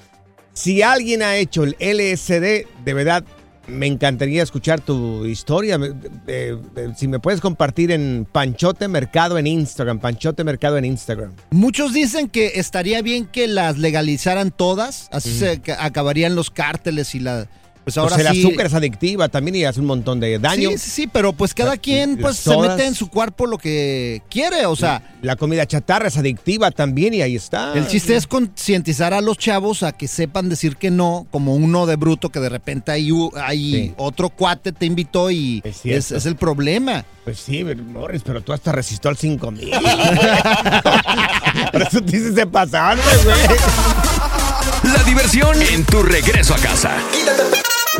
si 0.53 0.81
alguien 0.81 1.21
ha 1.23 1.35
hecho 1.37 1.63
el 1.63 1.75
LSD, 1.79 2.65
de 2.85 2.93
verdad, 2.93 3.23
me 3.67 3.87
encantaría 3.87 4.43
escuchar 4.43 4.81
tu 4.81 5.25
historia. 5.25 5.79
Eh, 6.27 6.57
eh, 6.75 6.89
si 6.97 7.07
me 7.07 7.19
puedes 7.19 7.39
compartir 7.39 7.91
en 7.91 8.27
Panchote 8.29 8.87
Mercado 8.89 9.37
en 9.37 9.47
Instagram, 9.47 9.99
Panchote 9.99 10.43
Mercado 10.43 10.77
en 10.77 10.85
Instagram. 10.85 11.31
Muchos 11.51 11.93
dicen 11.93 12.27
que 12.29 12.51
estaría 12.55 13.01
bien 13.01 13.25
que 13.25 13.47
las 13.47 13.77
legalizaran 13.77 14.51
todas, 14.51 15.07
así 15.11 15.37
se 15.37 15.61
ca- 15.61 15.83
acabarían 15.83 16.35
los 16.35 16.49
cárteles 16.49 17.15
y 17.15 17.19
la... 17.21 17.47
Pues 17.83 17.97
ahora 17.97 18.15
Pues 18.15 18.27
el 18.27 18.33
sí... 18.35 18.45
azúcar 18.45 18.65
es 18.67 18.73
adictiva 18.73 19.27
también 19.29 19.55
y 19.55 19.65
hace 19.65 19.79
un 19.81 19.85
montón 19.87 20.19
de 20.19 20.39
daño. 20.39 20.69
Sí, 20.71 20.77
sí, 20.77 20.89
sí, 20.89 21.07
pero 21.07 21.33
pues 21.33 21.53
cada 21.53 21.75
quien 21.77 22.17
pues 22.17 22.37
se 22.37 22.43
sodas. 22.43 22.71
mete 22.77 22.87
en 22.87 22.95
su 22.95 23.09
cuerpo 23.09 23.45
lo 23.45 23.57
que 23.57 24.21
quiere, 24.29 24.65
o 24.65 24.75
sea... 24.75 25.09
La 25.21 25.37
comida 25.37 25.65
chatarra 25.65 26.09
es 26.09 26.17
adictiva 26.17 26.69
también 26.71 27.13
y 27.13 27.21
ahí 27.21 27.35
está. 27.37 27.73
El 27.75 27.87
chiste 27.87 28.15
es 28.17 28.27
concientizar 28.27 29.13
a 29.13 29.21
los 29.21 29.37
chavos 29.37 29.81
a 29.83 29.93
que 29.93 30.09
sepan 30.09 30.49
decir 30.49 30.75
que 30.75 30.91
no, 30.91 31.25
como 31.31 31.55
uno 31.55 31.85
de 31.85 31.95
bruto 31.95 32.29
que 32.29 32.41
de 32.41 32.49
repente 32.49 32.91
hay, 32.91 33.09
u- 33.11 33.31
hay 33.35 33.71
Sí. 33.73 33.93
otro 33.97 34.29
cuate 34.29 34.73
te 34.73 34.85
invitó 34.85 35.31
y 35.31 35.63
es, 35.85 36.11
el 36.25 36.35
problema. 36.35 37.05
Pues 37.23 37.39
sí, 37.39 37.63
Morris, 37.63 38.21
pero 38.25 38.41
tú 38.41 38.51
hasta 38.51 38.73
resistió 38.73 39.09
al 39.09 39.15
5000. 39.17 39.71
Por 41.71 41.81
eso 41.81 42.01
te 42.01 42.11
dices 42.17 42.35
de 42.35 42.45
pasarme, 42.45 43.01
güey. 43.23 44.93
La 44.93 45.03
diversión 45.03 45.55
en 45.61 45.85
tu 45.85 46.03
regreso 46.03 46.53
a 46.53 46.57
casa. 46.57 46.97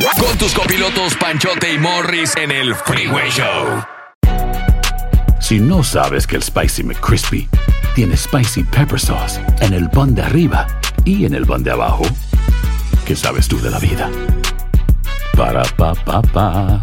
Con 0.00 0.36
tus 0.38 0.52
copilotos 0.52 1.14
Panchote 1.14 1.72
y 1.72 1.78
Morris 1.78 2.34
en 2.36 2.50
el 2.50 2.74
Freeway 2.74 3.30
Show. 3.30 3.84
Si 5.40 5.60
no 5.60 5.84
sabes 5.84 6.26
que 6.26 6.36
el 6.36 6.42
Spicy 6.42 6.82
McCrispy 6.82 7.48
tiene 7.94 8.16
Spicy 8.16 8.64
Pepper 8.64 8.98
Sauce 8.98 9.40
en 9.60 9.72
el 9.72 9.88
pan 9.88 10.14
de 10.14 10.22
arriba 10.22 10.66
y 11.04 11.26
en 11.26 11.34
el 11.34 11.46
pan 11.46 11.62
de 11.62 11.70
abajo, 11.70 12.04
¿qué 13.06 13.14
sabes 13.14 13.46
tú 13.46 13.60
de 13.60 13.70
la 13.70 13.78
vida? 13.78 14.10
Para, 15.36 15.62
pa, 15.62 15.94
pa, 15.94 16.20
pa. 16.22 16.82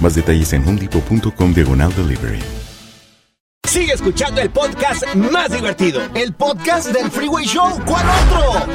Más 0.00 0.14
detalles 0.14 0.52
en 0.54 0.66
homedepot.com 0.66 1.54
diagonal 1.54 1.94
delivery. 1.94 2.38
Sigue 3.68 3.92
escuchando 3.92 4.40
el 4.40 4.50
podcast 4.50 5.04
más 5.14 5.52
divertido. 5.52 6.00
El 6.14 6.32
podcast 6.32 6.88
del 6.88 7.10
Freeway 7.10 7.44
Show, 7.44 7.78
¿cuál 7.84 8.04
otro? 8.08 8.66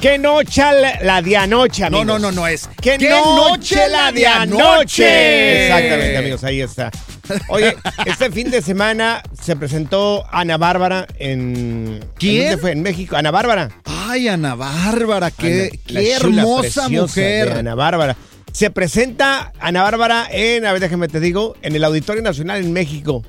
¡Qué 0.00 0.16
noche 0.16 0.62
la, 0.62 0.98
la 1.02 1.22
de 1.22 1.36
anoche, 1.36 1.82
No, 1.90 1.98
amigos! 1.98 2.06
no, 2.06 2.18
no, 2.18 2.32
no 2.32 2.46
es. 2.46 2.68
¡Qué, 2.80 2.96
¡Qué 2.98 3.10
noche 3.10 3.88
la 3.88 4.10
de 4.10 4.26
anoche! 4.26 5.66
Exactamente, 5.66 6.16
amigos. 6.16 6.44
ahí 6.44 6.60
está. 6.62 6.90
Oye, 7.48 7.76
este 8.06 8.30
fin 8.30 8.50
de 8.50 8.62
semana 8.62 9.22
se 9.40 9.54
presentó 9.56 10.24
Ana 10.30 10.56
Bárbara 10.56 11.06
en... 11.18 12.04
¿Quién? 12.16 12.36
¿en 12.36 12.42
dónde 12.48 12.60
fue? 12.60 12.72
En 12.72 12.82
México. 12.82 13.16
Ana 13.16 13.30
Bárbara. 13.30 13.70
Ay, 13.84 14.28
Ana 14.28 14.54
Bárbara, 14.54 15.30
qué, 15.30 15.70
Ana, 15.72 15.82
qué 16.00 16.12
hermosa 16.12 16.88
mujer. 16.88 17.52
Ana 17.52 17.74
Bárbara. 17.74 18.16
Se 18.52 18.70
presenta 18.70 19.52
Ana 19.60 19.82
Bárbara 19.82 20.26
en, 20.30 20.66
a 20.66 20.72
ver, 20.72 20.80
déjame 20.80 21.08
te 21.08 21.20
digo, 21.20 21.54
en 21.62 21.76
el 21.76 21.84
Auditorio 21.84 22.22
Nacional 22.22 22.64
en 22.64 22.72
México. 22.72 23.22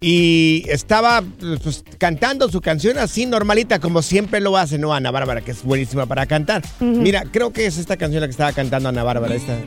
Y 0.00 0.64
estaba 0.68 1.24
pues, 1.62 1.82
cantando 1.98 2.48
su 2.48 2.60
canción 2.60 2.98
así 2.98 3.26
normalita, 3.26 3.80
como 3.80 4.02
siempre 4.02 4.40
lo 4.40 4.56
hace, 4.56 4.78
¿no? 4.78 4.94
Ana 4.94 5.10
Bárbara, 5.10 5.40
que 5.40 5.50
es 5.50 5.64
buenísima 5.64 6.06
para 6.06 6.26
cantar. 6.26 6.62
Mira, 6.78 7.24
creo 7.30 7.52
que 7.52 7.66
es 7.66 7.78
esta 7.78 7.96
canción 7.96 8.20
la 8.20 8.28
que 8.28 8.32
estaba 8.32 8.52
cantando 8.52 8.88
Ana 8.88 9.02
Bárbara. 9.02 9.34
Esta. 9.34 9.58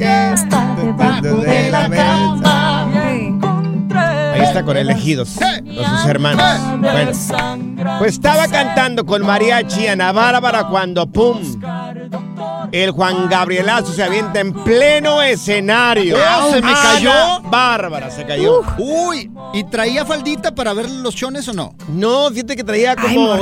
Está 0.00 0.74
debajo 0.76 1.36
de 1.42 1.70
la 1.70 1.88
cama. 1.88 2.79
Ahí 4.40 4.46
está 4.46 4.64
con 4.64 4.76
elegidos, 4.76 5.30
con 5.38 5.98
sus 5.98 6.06
hermanos. 6.06 6.42
Bueno, 6.78 7.10
pues 7.98 8.14
estaba 8.14 8.48
cantando 8.48 9.04
con 9.04 9.24
mariachi 9.24 9.86
Ana 9.86 10.12
Bárbara 10.12 10.66
cuando 10.68 11.06
¡pum! 11.06 11.38
El 12.72 12.92
Juan 12.92 13.28
Gabrielazo 13.28 13.92
se 13.92 14.02
avienta 14.02 14.40
en 14.40 14.52
pleno 14.52 15.20
escenario. 15.22 16.16
¡Oh, 16.16 16.50
se 16.52 16.62
me 16.62 16.68
Ana 16.68 16.82
cayó! 16.82 17.40
Bárbara 17.50 18.10
se 18.10 18.24
cayó. 18.24 18.62
Uy, 18.78 19.30
¿y 19.52 19.64
traía 19.64 20.06
faldita 20.06 20.54
para 20.54 20.72
ver 20.72 20.88
los 20.88 21.14
chones 21.14 21.46
o 21.48 21.52
no? 21.52 21.74
No, 21.88 22.30
fíjate 22.30 22.56
que 22.56 22.64
traía 22.64 22.96
como. 22.96 23.36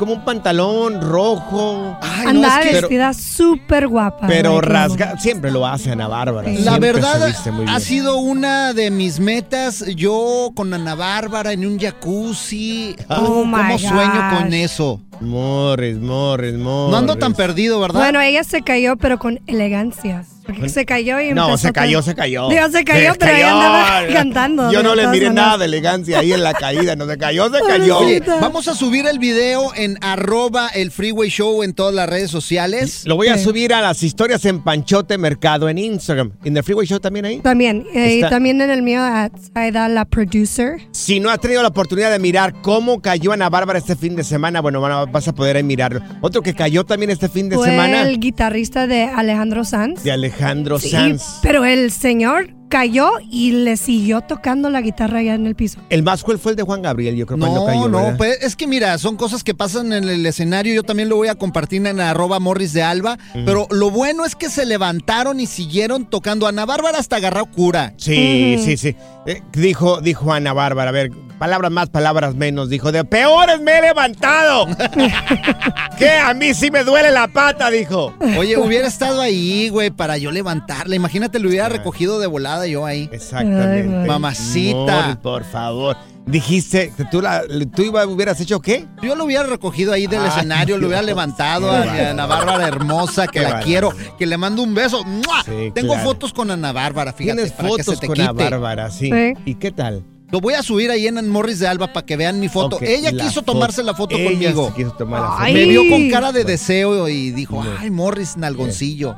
Como 0.00 0.14
un 0.14 0.24
pantalón 0.24 1.02
rojo. 1.02 1.94
Andaba 2.26 2.60
Pero- 2.62 2.80
vestida 2.80 3.12
súper 3.12 3.86
guapa. 3.86 4.26
Pero 4.28 4.62
rasga, 4.62 5.18
siempre 5.18 5.50
lo 5.50 5.66
hace 5.66 5.92
Ana 5.92 6.08
Bárbara. 6.08 6.50
La 6.50 6.78
verdad 6.78 7.22
ha 7.68 7.80
sido 7.80 8.16
una 8.16 8.72
de 8.72 8.90
mis 8.90 9.20
metas. 9.20 9.84
Yo 9.94 10.52
con 10.56 10.72
Ana 10.72 10.94
Bárbara 10.94 11.52
en 11.52 11.66
un 11.66 11.78
jacuzzi. 11.78 12.96
Oh 13.10 13.40
Oh, 13.40 13.44
my 13.44 13.58
¿Cómo 13.58 13.78
sueño 13.78 14.30
con 14.38 14.54
eso? 14.54 15.02
Morris, 15.20 15.98
Morris, 15.98 16.54
Morris. 16.54 16.90
No 16.92 16.96
ando 16.96 17.16
tan 17.16 17.34
perdido, 17.34 17.78
¿verdad? 17.80 18.00
Bueno, 18.00 18.20
ella 18.20 18.44
se 18.44 18.62
cayó, 18.62 18.96
pero 18.96 19.18
con 19.18 19.40
elegancia. 19.46 20.24
Porque 20.46 20.68
se 20.68 20.84
cayó 20.84 21.20
y 21.20 21.32
No, 21.32 21.56
se 21.58 21.70
cayó, 21.72 22.02
se 22.02 22.14
cayó. 22.16 22.48
Digo, 22.48 22.68
se 22.72 22.82
cayó, 22.82 23.12
pero 23.16 23.36
ella 23.36 23.52
andaba 23.52 24.00
cantando. 24.12 24.72
Yo 24.72 24.82
no 24.82 24.96
le 24.96 25.06
miré 25.06 25.30
nada 25.30 25.58
de 25.58 25.66
elegancia 25.66 26.18
ahí 26.18 26.32
en 26.32 26.42
la 26.42 26.54
caída. 26.54 26.96
No 26.96 27.06
se 27.06 27.16
cayó, 27.18 27.44
se 27.54 27.60
cayó. 27.64 27.98
Oye, 27.98 28.20
vamos 28.40 28.66
a 28.66 28.74
subir 28.74 29.06
el 29.06 29.20
video 29.20 29.72
en 29.76 29.96
arroba 30.00 30.66
el 30.68 30.90
Freeway 30.90 31.28
Show 31.30 31.62
en 31.62 31.72
todas 31.72 31.94
las 31.94 32.08
redes 32.08 32.32
sociales. 32.32 33.04
Lo 33.06 33.14
voy 33.14 33.28
a 33.28 33.38
subir 33.38 33.72
a 33.72 33.80
las 33.80 34.02
historias 34.02 34.44
en 34.44 34.60
Panchote 34.64 35.18
Mercado 35.18 35.68
en 35.68 35.78
Instagram. 35.78 36.32
¿En 36.42 36.56
el 36.56 36.64
Freeway 36.64 36.86
Show 36.86 36.98
también 36.98 37.26
ahí? 37.26 37.38
También, 37.38 37.86
eh, 37.94 38.14
y 38.14 38.16
Está- 38.16 38.30
también 38.30 38.60
en 38.60 38.70
el 38.70 38.82
mío, 38.82 39.02
at 39.02 39.30
Saida, 39.54 39.88
la 39.88 40.04
producer. 40.04 40.80
Si 40.90 41.20
no 41.20 41.30
has 41.30 41.38
tenido 41.40 41.62
la 41.62 41.68
oportunidad 41.68 42.10
de 42.10 42.18
mirar 42.18 42.54
cómo 42.60 43.00
cayó 43.00 43.30
Ana 43.30 43.50
Bárbara 43.50 43.78
este 43.78 43.94
fin 43.94 44.16
de 44.16 44.24
semana, 44.24 44.60
bueno, 44.60 44.80
van 44.80 44.90
a- 44.92 45.04
vas 45.10 45.28
a 45.28 45.32
poder 45.34 45.62
mirarlo. 45.64 46.00
Otro 46.20 46.42
que 46.42 46.54
cayó 46.54 46.84
también 46.84 47.10
este 47.10 47.28
fin 47.28 47.48
de 47.48 47.56
Fue 47.56 47.68
semana 47.68 48.02
el 48.02 48.18
guitarrista 48.20 48.86
de 48.86 49.04
Alejandro 49.04 49.64
Sanz. 49.64 50.02
de 50.02 50.12
Alejandro 50.12 50.78
Sí, 50.78 50.90
Sanz. 50.90 51.38
pero 51.42 51.64
el 51.64 51.90
señor 51.90 52.50
cayó 52.70 53.10
y 53.30 53.52
le 53.52 53.76
siguió 53.76 54.22
tocando 54.22 54.70
la 54.70 54.80
guitarra 54.80 55.18
allá 55.18 55.34
en 55.34 55.46
el 55.46 55.54
piso. 55.54 55.78
El 55.90 56.02
más 56.02 56.22
cruel 56.24 56.38
fue 56.38 56.52
el 56.52 56.56
de 56.56 56.62
Juan 56.62 56.80
Gabriel, 56.80 57.16
yo 57.16 57.26
creo 57.26 57.36
que 57.36 57.40
cuando 57.44 57.60
No, 57.60 57.66
cayó. 57.66 57.88
no, 57.90 57.98
¿verdad? 57.98 58.16
pues 58.16 58.38
es 58.42 58.56
que 58.56 58.66
mira, 58.66 58.96
son 58.96 59.16
cosas 59.16 59.44
que 59.44 59.54
pasan 59.54 59.92
en 59.92 60.04
el 60.04 60.24
escenario. 60.24 60.72
Yo 60.72 60.82
también 60.82 61.10
lo 61.10 61.16
voy 61.16 61.28
a 61.28 61.34
compartir 61.34 61.84
en 61.86 62.00
arroba 62.00 62.38
morris 62.40 62.72
de 62.72 62.82
alba. 62.82 63.18
Pero 63.44 63.66
lo 63.70 63.90
bueno 63.90 64.24
es 64.24 64.34
que 64.36 64.48
se 64.48 64.64
levantaron 64.64 65.38
y 65.40 65.46
siguieron 65.46 66.06
tocando. 66.06 66.46
Ana 66.46 66.64
Bárbara 66.64 66.98
hasta 66.98 67.16
agarró 67.16 67.44
cura. 67.46 67.92
Sí, 67.98 68.56
sí, 68.64 68.76
sí. 68.76 68.96
Eh, 69.26 69.42
dijo, 69.52 70.00
dijo 70.00 70.32
Ana 70.32 70.52
Bárbara, 70.54 70.88
a 70.88 70.92
ver, 70.92 71.10
palabras 71.38 71.70
más, 71.70 71.90
palabras 71.90 72.34
menos. 72.36 72.70
Dijo, 72.70 72.90
de 72.92 73.04
peores 73.04 73.60
me 73.60 73.78
he 73.78 73.82
levantado. 73.82 74.66
que 75.98 76.10
a 76.10 76.32
mí 76.34 76.54
sí 76.54 76.70
me 76.70 76.84
duele 76.84 77.10
la 77.10 77.28
pata, 77.28 77.70
dijo. 77.70 78.14
Oye, 78.38 78.56
hubiera 78.56 78.86
estado 78.88 79.20
ahí, 79.20 79.68
güey, 79.68 79.90
para 79.90 80.16
yo 80.18 80.30
levantarla. 80.30 80.94
Imagínate, 80.96 81.38
lo 81.38 81.48
hubiera 81.48 81.68
recogido 81.68 82.18
de 82.18 82.26
volada 82.26 82.59
yo 82.66 82.84
ahí. 82.86 83.08
Exactamente. 83.12 84.06
Mamacita. 84.08 85.04
Amor, 85.04 85.18
por 85.18 85.44
favor. 85.44 85.96
Dijiste, 86.26 86.92
que 86.96 87.04
tú, 87.06 87.20
la, 87.22 87.42
tú 87.74 87.82
iba- 87.82 88.06
hubieras 88.06 88.40
hecho 88.40 88.60
qué? 88.60 88.86
Yo 89.02 89.14
lo 89.16 89.24
hubiera 89.24 89.44
recogido 89.44 89.92
ahí 89.92 90.06
del 90.06 90.20
Ay, 90.20 90.28
escenario, 90.28 90.78
lo 90.78 90.86
hubiera 90.86 91.02
levantado 91.02 91.70
a. 91.72 91.82
Ana 92.10 92.26
Bárbara 92.26 92.68
hermosa, 92.68 93.26
que 93.26 93.40
Qué 93.40 93.48
la 93.48 93.60
quiero, 93.60 93.90
que 94.18 94.26
le 94.26 94.36
mando 94.36 94.62
un 94.62 94.74
beso. 94.74 95.02
Sí, 95.44 95.72
Tengo 95.74 95.94
claro. 95.94 96.08
fotos 96.08 96.32
con 96.32 96.50
Ana 96.50 96.72
Bárbara, 96.72 97.12
fíjate, 97.12 97.36
Tienes 97.36 97.52
para 97.52 97.68
que 97.70 97.76
se 97.76 97.84
fotos 97.84 98.00
te 98.00 98.06
con 98.06 98.14
quite. 98.16 98.28
Ana 98.28 98.32
Bárbara, 98.50 98.90
sí. 98.90 99.10
Sí. 99.10 99.32
¿Y 99.44 99.54
qué 99.56 99.72
tal? 99.72 100.04
Lo 100.30 100.40
voy 100.40 100.54
a 100.54 100.62
subir 100.62 100.92
ahí 100.92 101.08
en 101.08 101.28
Morris 101.28 101.58
de 101.58 101.66
Alba 101.66 101.92
para 101.92 102.06
que 102.06 102.16
vean 102.16 102.38
mi 102.38 102.48
foto. 102.48 102.78
Ella 102.80 103.10
la 103.10 103.24
quiso 103.24 103.42
tomarse 103.42 103.82
la 103.82 103.94
foto 103.94 104.14
Ella 104.16 104.30
conmigo. 104.30 104.68
se 104.68 104.74
quiso 104.74 104.92
tomar 104.92 105.20
la 105.22 105.30
foto. 105.32 105.42
Me 105.52 105.64
vio 105.64 105.82
con 105.90 106.08
cara 106.10 106.30
de 106.30 106.44
deseo 106.44 107.08
y 107.08 107.32
dijo, 107.32 107.64
ay, 107.80 107.90
Morris, 107.90 108.36
nalgoncillo. 108.36 109.16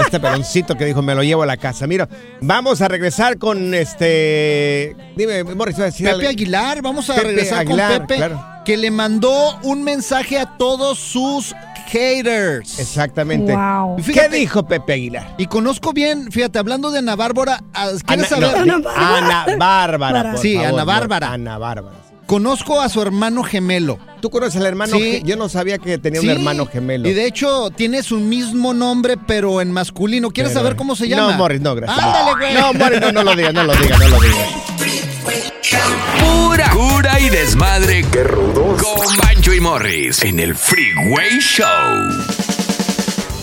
Este, 0.00 0.20
peloncito 0.20 0.76
que 0.76 0.84
dijo, 0.84 1.02
me 1.02 1.14
lo 1.14 1.22
llevo 1.22 1.42
a 1.42 1.46
la 1.46 1.56
casa. 1.56 1.86
Mira, 1.86 2.08
vamos 2.40 2.80
a 2.80 2.88
regresar 2.88 3.38
con 3.38 3.74
este... 3.74 4.96
Dime, 5.16 5.44
Morris, 5.44 5.76
decir 5.76 6.08
Pepe. 6.10 6.28
Aguilar, 6.28 6.82
vamos 6.82 7.08
a 7.10 7.14
Pepe 7.14 7.26
regresar 7.28 7.60
Aguilar, 7.60 7.98
con 7.98 8.06
Pepe, 8.06 8.16
claro. 8.16 8.44
que 8.64 8.76
le 8.76 8.90
mandó 8.90 9.58
un 9.62 9.82
mensaje 9.82 10.38
a 10.38 10.56
todos 10.56 10.98
sus 10.98 11.54
haters. 11.88 12.78
Exactamente. 12.78 13.54
Wow. 13.54 13.96
¿Qué 14.12 14.28
dijo 14.28 14.66
Pepe 14.66 14.92
Aguilar? 14.94 15.34
Y 15.38 15.46
conozco 15.46 15.92
bien, 15.92 16.30
fíjate, 16.30 16.58
hablando 16.58 16.90
de 16.90 16.98
Ana 16.98 17.16
Bárbara, 17.16 17.62
ah, 17.74 17.88
¿quieres 18.06 18.30
Ana, 18.32 18.46
saber? 18.50 18.66
no, 18.66 18.74
Ana 18.74 18.78
Bárbara. 18.88 19.42
Ana 19.42 19.56
Bárbara, 19.56 20.30
por 20.32 20.40
Sí, 20.40 20.54
favor, 20.54 20.68
Ana 20.68 20.78
no, 20.78 20.86
Bárbara. 20.86 21.32
Ana 21.32 21.58
Bárbara. 21.58 21.96
Conozco 22.28 22.78
a 22.82 22.90
su 22.90 23.00
hermano 23.00 23.42
gemelo. 23.42 23.98
¿Tú 24.20 24.28
conoces 24.28 24.56
al 24.60 24.66
hermano? 24.66 24.98
Sí. 24.98 25.22
Yo 25.24 25.36
no 25.36 25.48
sabía 25.48 25.78
que 25.78 25.96
tenía 25.96 26.20
Sí, 26.20 26.26
un 26.28 26.34
hermano 26.34 26.66
gemelo. 26.66 27.08
Y 27.08 27.14
de 27.14 27.24
hecho 27.24 27.70
tiene 27.74 28.02
su 28.02 28.18
mismo 28.18 28.74
nombre, 28.74 29.16
pero 29.16 29.62
en 29.62 29.72
masculino. 29.72 30.30
¿Quieres 30.30 30.52
Pero- 30.52 30.60
saber 30.62 30.76
cómo 30.76 30.94
se 30.94 31.08
llama? 31.08 31.32
No, 31.32 31.38
Morris, 31.38 31.62
no, 31.62 31.74
gracias. 31.74 31.98
Ándale, 32.04 32.32
güey. 32.38 32.54
No, 32.54 32.74
Morris, 32.74 33.00
no, 33.00 33.12
no 33.12 33.22
lo 33.24 33.34
digas, 33.34 33.54
no 33.54 33.64
lo 33.64 33.72
digas, 33.74 33.98
no 33.98 34.08
lo 34.08 34.20
digas. 34.20 34.38
Pura 36.20 36.70
cura 36.70 37.18
y 37.18 37.30
desmadre. 37.30 38.04
¡Qué 38.12 38.22
rudos! 38.24 38.82
Con 38.82 39.16
Bancho 39.16 39.54
y 39.54 39.60
Morris 39.60 40.22
en 40.22 40.38
el 40.40 40.54
Freeway 40.54 41.38
Show. 41.40 41.66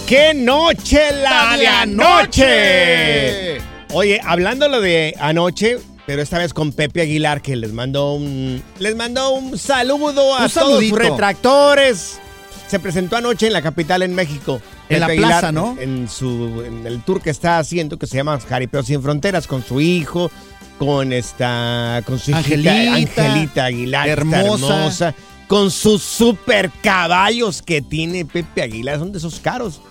¡Qué 0.05 0.33
noche 0.35 1.01
la 1.23 1.51
La 1.53 1.57
de 1.57 1.67
anoche! 1.67 2.43
anoche. 2.43 3.61
Oye, 3.93 4.21
hablando 4.23 4.67
lo 4.67 4.79
de 4.79 5.15
anoche, 5.19 5.77
pero 6.05 6.21
esta 6.21 6.37
vez 6.37 6.53
con 6.53 6.71
Pepe 6.71 7.01
Aguilar, 7.01 7.41
que 7.41 7.55
les 7.55 7.73
mandó 7.73 8.13
un, 8.13 8.61
les 8.79 8.95
mandó 8.95 9.31
un 9.31 9.57
saludo 9.57 10.35
a 10.35 10.45
Un 10.45 10.49
todos 10.51 10.83
sus 10.83 10.97
retractores. 10.97 12.19
Se 12.67 12.79
presentó 12.79 13.15
anoche 13.15 13.47
en 13.47 13.53
la 13.53 13.61
capital 13.61 14.01
en 14.01 14.15
México. 14.15 14.61
En 14.89 14.99
la 14.99 15.07
plaza, 15.07 15.51
¿no? 15.51 15.75
En, 15.79 16.07
su, 16.07 16.63
en 16.65 16.85
el 16.85 17.01
tour 17.03 17.21
que 17.21 17.29
está 17.29 17.57
haciendo, 17.59 17.97
que 17.97 18.07
se 18.07 18.17
llama 18.17 18.39
Jaripeo 18.39 18.83
Sin 18.83 19.01
Fronteras, 19.01 19.47
con 19.47 19.63
su 19.63 19.81
hijo, 19.81 20.31
con 20.77 21.13
esta, 21.13 22.01
con 22.05 22.19
su 22.19 22.31
hijita, 22.31 22.71
Angelita, 22.71 23.25
Angelita 23.25 23.65
Aguilar, 23.65 24.07
hermosa. 24.07 24.75
hermosa, 24.75 25.15
con 25.47 25.71
sus 25.71 26.03
super 26.03 26.71
caballos 26.81 27.61
que 27.61 27.81
tiene 27.81 28.25
Pepe 28.25 28.61
Aguilar, 28.63 28.99
son 28.99 29.11
de 29.11 29.19
esos 29.19 29.39
caros. 29.39 29.81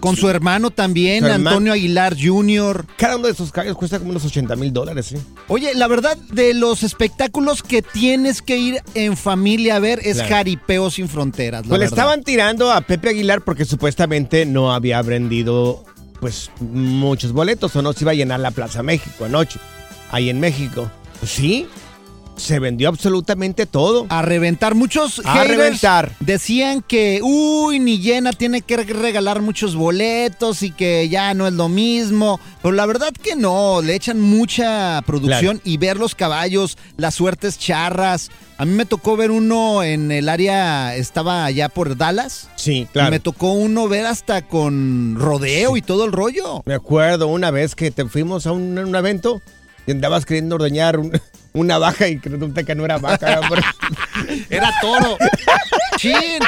Con 0.00 0.16
su 0.16 0.28
hermano 0.28 0.70
también, 0.70 1.20
Su 1.20 1.26
hermano. 1.26 1.50
Antonio 1.50 1.72
Aguilar 1.74 2.16
Jr. 2.18 2.86
Cada 2.96 3.16
uno 3.16 3.26
de 3.26 3.32
esos 3.32 3.52
caballos 3.52 3.76
cuesta 3.76 3.98
como 3.98 4.10
unos 4.10 4.24
80 4.24 4.56
mil 4.56 4.72
dólares, 4.72 5.12
¿eh? 5.12 5.20
Oye, 5.48 5.74
la 5.74 5.86
verdad, 5.88 6.16
de 6.32 6.54
los 6.54 6.82
espectáculos 6.82 7.62
que 7.62 7.82
tienes 7.82 8.40
que 8.42 8.56
ir 8.56 8.82
en 8.94 9.16
familia 9.16 9.76
a 9.76 9.78
ver 9.78 10.00
es 10.02 10.14
Claro. 10.16 10.30
Jaripeo 10.30 10.90
Sin 10.90 11.08
Fronteras. 11.08 11.62
la 11.62 11.68
Pues 11.68 11.80
le 11.80 11.86
estaban 11.86 12.22
tirando 12.24 12.72
a 12.72 12.80
Pepe 12.80 13.10
Aguilar 13.10 13.42
porque 13.42 13.64
supuestamente 13.64 14.46
no 14.46 14.72
había 14.72 15.02
vendido 15.02 15.84
pues 16.20 16.50
muchos 16.60 17.32
boletos 17.32 17.74
o 17.76 17.82
no 17.82 17.92
se 17.92 18.04
iba 18.04 18.10
a 18.12 18.14
llenar 18.14 18.40
la 18.40 18.50
Plaza 18.50 18.82
México 18.82 19.24
anoche, 19.24 19.58
ahí 20.10 20.28
en 20.30 20.38
México. 20.40 20.90
Pues 21.18 21.32
sí, 21.32 21.66
se 22.40 22.58
vendió 22.58 22.88
absolutamente 22.88 23.66
todo. 23.66 24.06
A 24.08 24.22
reventar. 24.22 24.74
Muchos 24.74 25.20
A 25.24 25.34
haters 25.34 25.56
reventar. 25.56 26.12
decían 26.20 26.82
que, 26.82 27.20
uy, 27.22 27.78
ni 27.78 27.98
llena, 28.00 28.32
tiene 28.32 28.62
que 28.62 28.76
regalar 28.78 29.40
muchos 29.42 29.74
boletos 29.76 30.62
y 30.62 30.70
que 30.70 31.08
ya 31.08 31.34
no 31.34 31.46
es 31.46 31.52
lo 31.54 31.68
mismo. 31.68 32.40
Pero 32.62 32.72
la 32.72 32.86
verdad 32.86 33.12
que 33.12 33.36
no, 33.36 33.80
le 33.82 33.94
echan 33.94 34.20
mucha 34.20 35.02
producción 35.06 35.58
Claro. 35.58 35.60
y 35.70 35.76
ver 35.78 35.96
los 35.96 36.14
caballos, 36.14 36.76
las 36.96 37.14
suertes 37.14 37.58
charras. 37.58 38.30
A 38.58 38.64
mí 38.66 38.72
me 38.72 38.84
tocó 38.84 39.16
ver 39.16 39.30
uno 39.30 39.82
en 39.82 40.12
el 40.12 40.28
área, 40.28 40.94
estaba 40.94 41.46
allá 41.46 41.68
por 41.70 41.96
Dallas. 41.96 42.48
Sí, 42.56 42.80
Y 42.80 42.86
claro. 42.86 43.10
me 43.10 43.18
tocó 43.20 43.52
uno 43.52 43.88
ver 43.88 44.04
hasta 44.04 44.42
con 44.46 45.16
rodeo 45.18 45.78
y 45.78 45.82
todo 45.82 46.04
el 46.04 46.12
rollo. 46.12 46.62
Me 46.66 46.74
acuerdo 46.74 47.28
una 47.28 47.50
vez 47.50 47.74
que 47.74 47.90
te 47.90 48.04
fuimos 48.04 48.46
a 48.46 48.52
un, 48.52 48.78
un 48.78 48.94
evento 48.94 49.40
y 49.86 49.92
andabas 49.92 50.26
queriendo 50.26 50.56
ordeñar 50.56 50.98
un- 50.98 51.12
una 51.52 51.78
vaca 51.78 52.08
y 52.08 52.18
resulta 52.18 52.62
que 52.62 52.74
no 52.74 52.84
era 52.84 52.98
vaca. 52.98 53.40
era 54.48 54.72
toro. 54.80 55.16
¡Chin! 55.96 56.40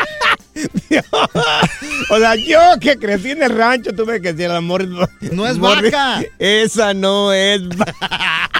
o 2.10 2.18
sea, 2.18 2.34
yo 2.36 2.60
que 2.80 2.96
crecí 2.96 3.30
en 3.30 3.42
el 3.42 3.56
rancho 3.56 3.92
tuve 3.92 4.20
que 4.20 4.32
decir, 4.32 4.50
amor. 4.50 4.86
No 5.32 5.46
es 5.46 5.58
vaca. 5.58 6.22
Esa 6.38 6.94
no 6.94 7.32
es 7.32 7.68
vaca. 7.68 8.50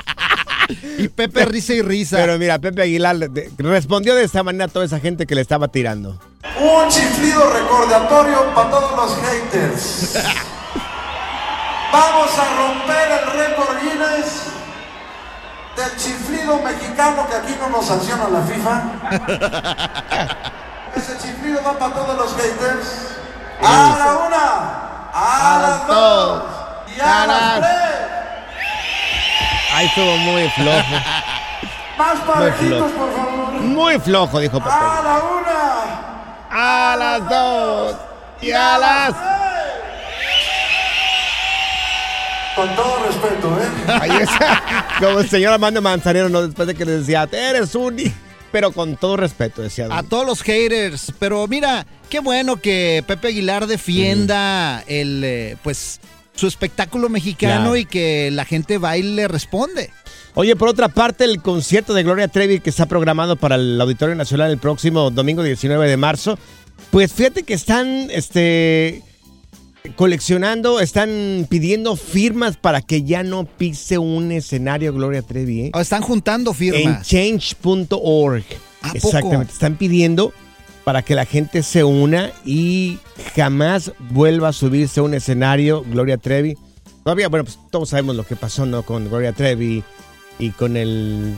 Y 0.96 1.08
Pepe 1.08 1.44
risa 1.44 1.74
y 1.74 1.82
risa. 1.82 2.16
Pero 2.16 2.38
mira, 2.38 2.58
Pepe 2.58 2.82
Aguilar 2.82 3.16
respondió 3.58 4.14
de 4.14 4.24
esta 4.24 4.42
manera 4.42 4.66
a 4.66 4.68
toda 4.68 4.86
esa 4.86 5.00
gente 5.00 5.26
que 5.26 5.34
le 5.34 5.40
estaba 5.42 5.68
tirando. 5.68 6.18
Un 6.58 6.88
chiflido 6.88 7.52
recordatorio 7.52 8.54
para 8.54 8.70
todos 8.70 8.96
los 8.96 9.18
haters. 9.18 10.14
Vamos 11.92 12.38
a 12.38 12.56
romper 12.56 13.10
el 13.10 13.38
récord 13.38 13.76
Guinness 13.82 14.51
del 15.76 15.96
chiflido 15.96 16.58
mexicano 16.58 17.26
que 17.28 17.36
aquí 17.36 17.56
no 17.60 17.68
nos 17.68 17.86
sanciona 17.86 18.28
la 18.28 18.42
FIFA. 18.42 18.82
Ese 20.96 21.18
chiflido 21.18 21.62
va 21.64 21.78
para 21.78 21.94
todos 21.94 22.16
los 22.16 22.36
haters. 22.36 23.16
A 23.62 23.96
la 23.98 24.16
una, 24.26 24.46
a, 25.14 25.58
las 25.62 25.86
dos 25.86 26.42
y 26.96 27.00
a, 27.00 27.26
las 27.26 27.60
tres. 27.60 28.12
Ahí 29.74 29.86
estuvo 29.86 30.16
muy 30.18 30.48
flojo. 30.50 30.96
Más 31.96 32.20
parejitos, 32.20 32.92
por 32.92 33.12
favor. 33.14 33.52
Muy 33.60 33.98
flojo, 34.00 34.40
dijo 34.40 34.58
Pepe. 34.58 34.70
A 34.70 35.00
la 35.02 35.22
una, 35.24 36.92
A 36.92 36.96
las 36.96 37.28
dos 37.28 37.96
y 38.40 38.52
a 38.52 38.78
las. 38.78 39.14
Con 42.56 42.74
todo 42.76 43.06
respeto, 43.06 43.58
¿eh? 43.60 43.92
Ahí 44.00 44.10
está. 44.22 44.86
Como 45.00 45.20
el 45.20 45.28
señor 45.28 45.54
Armando 45.54 45.80
Manzanero, 45.80 46.28
¿no? 46.28 46.42
Después 46.46 46.68
de 46.68 46.74
que 46.74 46.84
le 46.84 46.92
decía, 46.98 47.28
eres 47.32 47.74
un. 47.74 47.98
hi-". 47.98 48.12
Pero 48.52 48.72
con 48.72 48.96
todo 48.96 49.16
respeto, 49.16 49.62
decía. 49.62 49.88
A 49.90 50.02
todos 50.02 50.26
los 50.26 50.42
haters. 50.42 51.12
Pero 51.18 51.46
mira, 51.48 51.86
qué 52.10 52.20
bueno 52.20 52.56
que 52.60 53.02
Pepe 53.06 53.28
Aguilar 53.28 53.66
defienda 53.66 54.84
el, 54.86 55.22
eh, 55.24 55.56
pues, 55.62 56.00
su 56.34 56.46
espectáculo 56.46 57.08
mexicano 57.08 57.60
Claro. 57.70 57.76
y 57.76 57.86
que 57.86 58.30
la 58.30 58.44
gente 58.44 58.76
va 58.76 58.98
y 58.98 59.02
le 59.02 59.26
responde. 59.28 59.90
Oye, 60.34 60.54
por 60.56 60.68
otra 60.68 60.88
parte, 60.88 61.24
el 61.24 61.40
concierto 61.40 61.94
de 61.94 62.02
Gloria 62.02 62.28
Trevi 62.28 62.60
que 62.60 62.70
está 62.70 62.86
programado 62.86 63.36
para 63.36 63.54
el 63.54 63.80
Auditorio 63.80 64.14
Nacional 64.14 64.50
el 64.50 64.58
próximo 64.58 65.10
domingo 65.10 65.42
19 65.42 65.88
de 65.88 65.96
marzo, 65.96 66.38
pues 66.90 67.12
fíjate 67.12 67.42
que 67.42 67.52
están 67.54 68.08
este, 68.10 69.02
coleccionando, 69.96 70.80
están 70.80 71.46
pidiendo 71.48 71.96
firmas 71.96 72.56
para 72.56 72.80
que 72.80 73.02
ya 73.02 73.22
no 73.22 73.44
pise 73.44 73.98
un 73.98 74.32
escenario 74.32 74.92
Gloria 74.92 75.22
Trevi. 75.22 75.60
¿eh? 75.62 75.72
están 75.80 76.02
juntando 76.02 76.50
En 76.52 76.56
firmas. 76.56 77.06
change.org. 77.06 78.44
¿A 78.82 78.92
poco? 78.94 78.96
Exactamente, 79.08 79.52
están 79.52 79.76
pidiendo 79.76 80.32
para 80.84 81.02
que 81.02 81.14
la 81.14 81.24
gente 81.24 81.62
se 81.62 81.84
una 81.84 82.32
y 82.44 82.98
jamás 83.36 83.92
vuelva 84.10 84.48
a 84.48 84.52
subirse 84.52 85.00
a 85.00 85.02
un 85.04 85.14
escenario 85.14 85.84
Gloria 85.84 86.16
Trevi. 86.16 86.56
Todavía, 87.04 87.28
bueno, 87.28 87.44
pues 87.44 87.58
todos 87.70 87.90
sabemos 87.90 88.16
lo 88.16 88.24
que 88.24 88.36
pasó, 88.36 88.66
¿no? 88.66 88.82
Con 88.82 89.08
Gloria 89.08 89.32
Trevi 89.32 89.82
y 90.38 90.50
con 90.50 90.76
el 90.76 91.34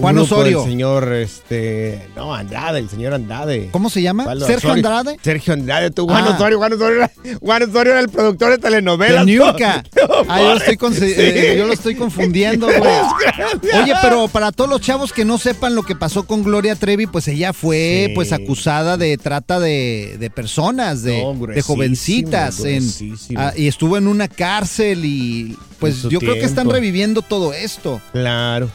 Juan 0.00 0.18
Osorio. 0.18 0.60
del 0.60 0.70
señor, 0.70 1.12
este, 1.12 2.08
no, 2.16 2.34
Andrade, 2.34 2.78
el 2.80 2.88
señor 2.88 3.14
Andrade. 3.14 3.68
¿Cómo 3.72 3.90
se 3.90 4.02
llama? 4.02 4.24
¿Cuál 4.24 4.40
¿Sergio 4.40 4.70
Osorio? 4.70 4.72
Andrade? 4.96 5.18
Sergio 5.22 5.52
Andrade, 5.54 5.90
tú, 5.90 6.06
Juan 6.06 6.24
Ah. 6.26 6.34
Osorio, 6.34 6.58
Juan 6.58 6.72
Osorio, 6.72 6.96
era, 6.98 7.10
Juan 7.40 7.62
Osorio 7.62 7.92
era 7.92 8.00
el 8.00 8.08
productor 8.08 8.50
de 8.50 8.58
telenovelas. 8.58 9.24
De 9.26 9.32
Niurka. 9.32 9.82
No, 9.96 10.14
Ah, 10.28 10.38
yo 10.40 10.50
lo 10.54 10.56
estoy, 10.58 10.76
con- 10.76 10.94
sí. 10.94 11.04
eh, 11.16 11.54
yo 11.58 11.66
lo 11.66 11.72
estoy 11.72 11.94
confundiendo, 11.96 12.66
güey. 12.66 12.80
Oye, 13.82 13.92
pero 14.02 14.28
para 14.28 14.52
todos 14.52 14.70
los 14.70 14.80
chavos 14.80 15.12
que 15.12 15.24
no 15.24 15.36
sepan 15.38 15.74
lo 15.74 15.82
que 15.82 15.96
pasó 15.96 16.24
con 16.26 16.42
Gloria 16.44 16.74
Trevi, 16.76 17.06
pues 17.06 17.26
ella 17.28 17.52
fue 17.52 18.04
Sí. 18.08 18.12
pues 18.14 18.32
acusada 18.32 18.96
de 18.96 19.16
trata 19.18 19.58
de, 19.60 20.16
de 20.18 20.30
personas, 20.30 21.02
de, 21.02 21.22
No, 21.22 21.32
de 21.32 21.38
gruesísimo, 21.40 21.74
jovencitas. 21.76 22.60
en- 22.60 22.88
ah, 23.36 23.52
y 23.56 23.66
estuvo 23.68 23.96
en 23.96 24.06
una 24.08 24.28
cárcel 24.28 25.04
y 25.04 25.56
pues 25.78 26.02
yo 26.04 26.20
creo 26.20 26.34
que 26.34 26.44
están 26.44 26.70
reviviendo 26.70 27.22
todo 27.22 27.52
esto. 27.52 28.00
Claro. 28.12 28.70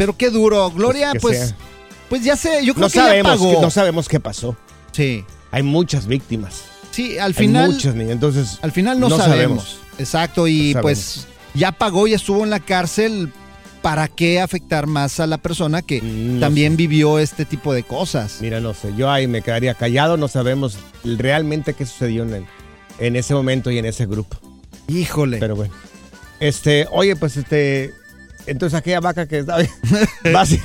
Pero 0.00 0.16
qué 0.16 0.30
duro. 0.30 0.70
Gloria, 0.70 1.12
que 1.12 1.20
pues, 1.20 1.54
pues, 2.08 2.24
ya 2.24 2.34
sé, 2.34 2.64
yo 2.64 2.72
creo 2.72 2.86
No 2.86 2.90
que 2.90 2.96
ya 2.96 3.04
sabemos, 3.04 3.32
pagó. 3.32 3.50
que- 3.56 3.60
no 3.60 3.70
sabemos 3.70 4.08
qué 4.08 4.18
pasó. 4.18 4.56
Sí. 4.92 5.26
Hay 5.50 5.62
muchas 5.62 6.06
víctimas. 6.06 6.62
Sí, 6.90 7.18
al 7.18 7.32
Hay 7.32 7.34
final. 7.34 7.72
muchas 7.72 7.94
niñas, 7.94 8.12
entonces. 8.12 8.58
Al 8.62 8.72
final 8.72 8.98
no, 8.98 9.10
no 9.10 9.18
sabemos. 9.18 9.64
sabemos. 9.64 9.78
Exacto, 9.98 10.48
y 10.48 10.72
No 10.72 10.80
pues 10.80 11.26
ya 11.52 11.70
pagó 11.72 12.06
y 12.08 12.14
estuvo 12.14 12.44
en 12.44 12.48
la 12.50 12.60
cárcel. 12.60 13.30
¿Para 13.82 14.08
qué 14.08 14.40
afectar 14.40 14.86
más 14.86 15.20
a 15.20 15.26
la 15.26 15.36
persona 15.36 15.82
que 15.82 16.00
también 16.40 16.76
vivió 16.78 17.18
este 17.18 17.44
tipo 17.44 17.72
de 17.74 17.82
cosas? 17.82 18.38
Mira, 18.40 18.60
no 18.60 18.72
sé, 18.74 18.92
yo 18.96 19.10
ahí 19.10 19.26
me 19.26 19.42
quedaría 19.42 19.74
callado, 19.74 20.16
no 20.16 20.28
sabemos 20.28 20.78
realmente 21.04 21.74
qué 21.74 21.84
sucedió 21.84 22.22
en, 22.22 22.34
el- 22.34 22.46
en 22.98 23.16
ese 23.16 23.34
momento 23.34 23.70
y 23.70 23.76
en 23.78 23.84
ese 23.84 24.06
grupo. 24.06 24.38
Híjole. 24.88 25.38
Pero 25.38 25.56
bueno. 25.56 25.74
Este, 26.40 26.86
oye, 26.90 27.16
pues 27.16 27.36
este. 27.36 27.92
Entonces 28.46 28.78
aquella 28.78 29.00
vaca 29.00 29.26
que 29.26 29.38
estaba. 29.38 29.62
vas 30.32 30.50
a, 30.50 30.54
ir- 30.54 30.62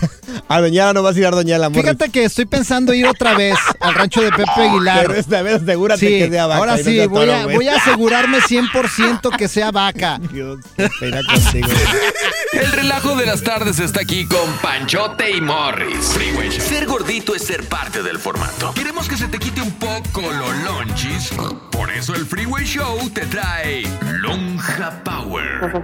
a 0.47 0.61
Doñala 0.61 0.93
no 0.93 1.03
vas 1.03 1.15
a 1.15 1.19
ir 1.19 1.25
a 1.27 1.31
Doñala, 1.31 1.67
amor. 1.67 1.81
Fíjate 1.81 2.09
que 2.09 2.23
estoy 2.25 2.45
pensando 2.45 2.93
ir 2.93 3.05
otra 3.07 3.35
vez 3.35 3.57
al 3.79 3.93
rancho 3.95 4.21
de 4.21 4.31
Pepe 4.31 4.49
Aguilar. 4.55 5.07
Pero 5.07 5.13
esta 5.19 5.41
vez 5.41 5.61
asegúrate 5.61 5.99
Sí, 5.99 6.07
que 6.19 6.29
sea 6.29 6.47
vaca. 6.47 6.59
ahora 6.59 6.77
no 6.77 6.83
sí, 6.83 7.05
voy, 7.07 7.29
a, 7.29 7.45
voy 7.47 7.67
a 7.67 7.75
asegurarme 7.77 8.39
100% 8.39 9.35
que 9.37 9.47
sea 9.47 9.71
vaca. 9.71 10.19
Dios, 10.31 10.59
qué 10.75 10.89
pena 10.99 11.21
contigo. 11.23 11.67
El 12.53 12.71
relajo 12.71 13.15
de 13.15 13.25
las 13.25 13.43
tardes 13.43 13.79
está 13.79 14.01
aquí 14.01 14.25
con 14.25 14.49
Panchote 14.61 15.31
y 15.31 15.41
Morris. 15.41 16.05
Freeway. 16.13 16.51
Ser 16.51 16.85
gordito 16.85 17.35
es 17.35 17.43
ser 17.43 17.63
parte 17.67 18.01
del 18.01 18.17
formato. 18.19 18.73
Queremos 18.73 19.07
que 19.09 19.17
se 19.17 19.27
te 19.27 19.37
quite 19.39 19.61
un 19.61 19.71
poco 19.73 20.21
los 20.21 20.57
lonchis. 20.63 21.31
Por 21.71 21.91
eso 21.91 22.15
el 22.15 22.25
Freeway 22.25 22.65
Show 22.65 23.09
te 23.09 23.25
trae 23.25 23.83
Lonja 24.21 25.01
Power. 25.03 25.83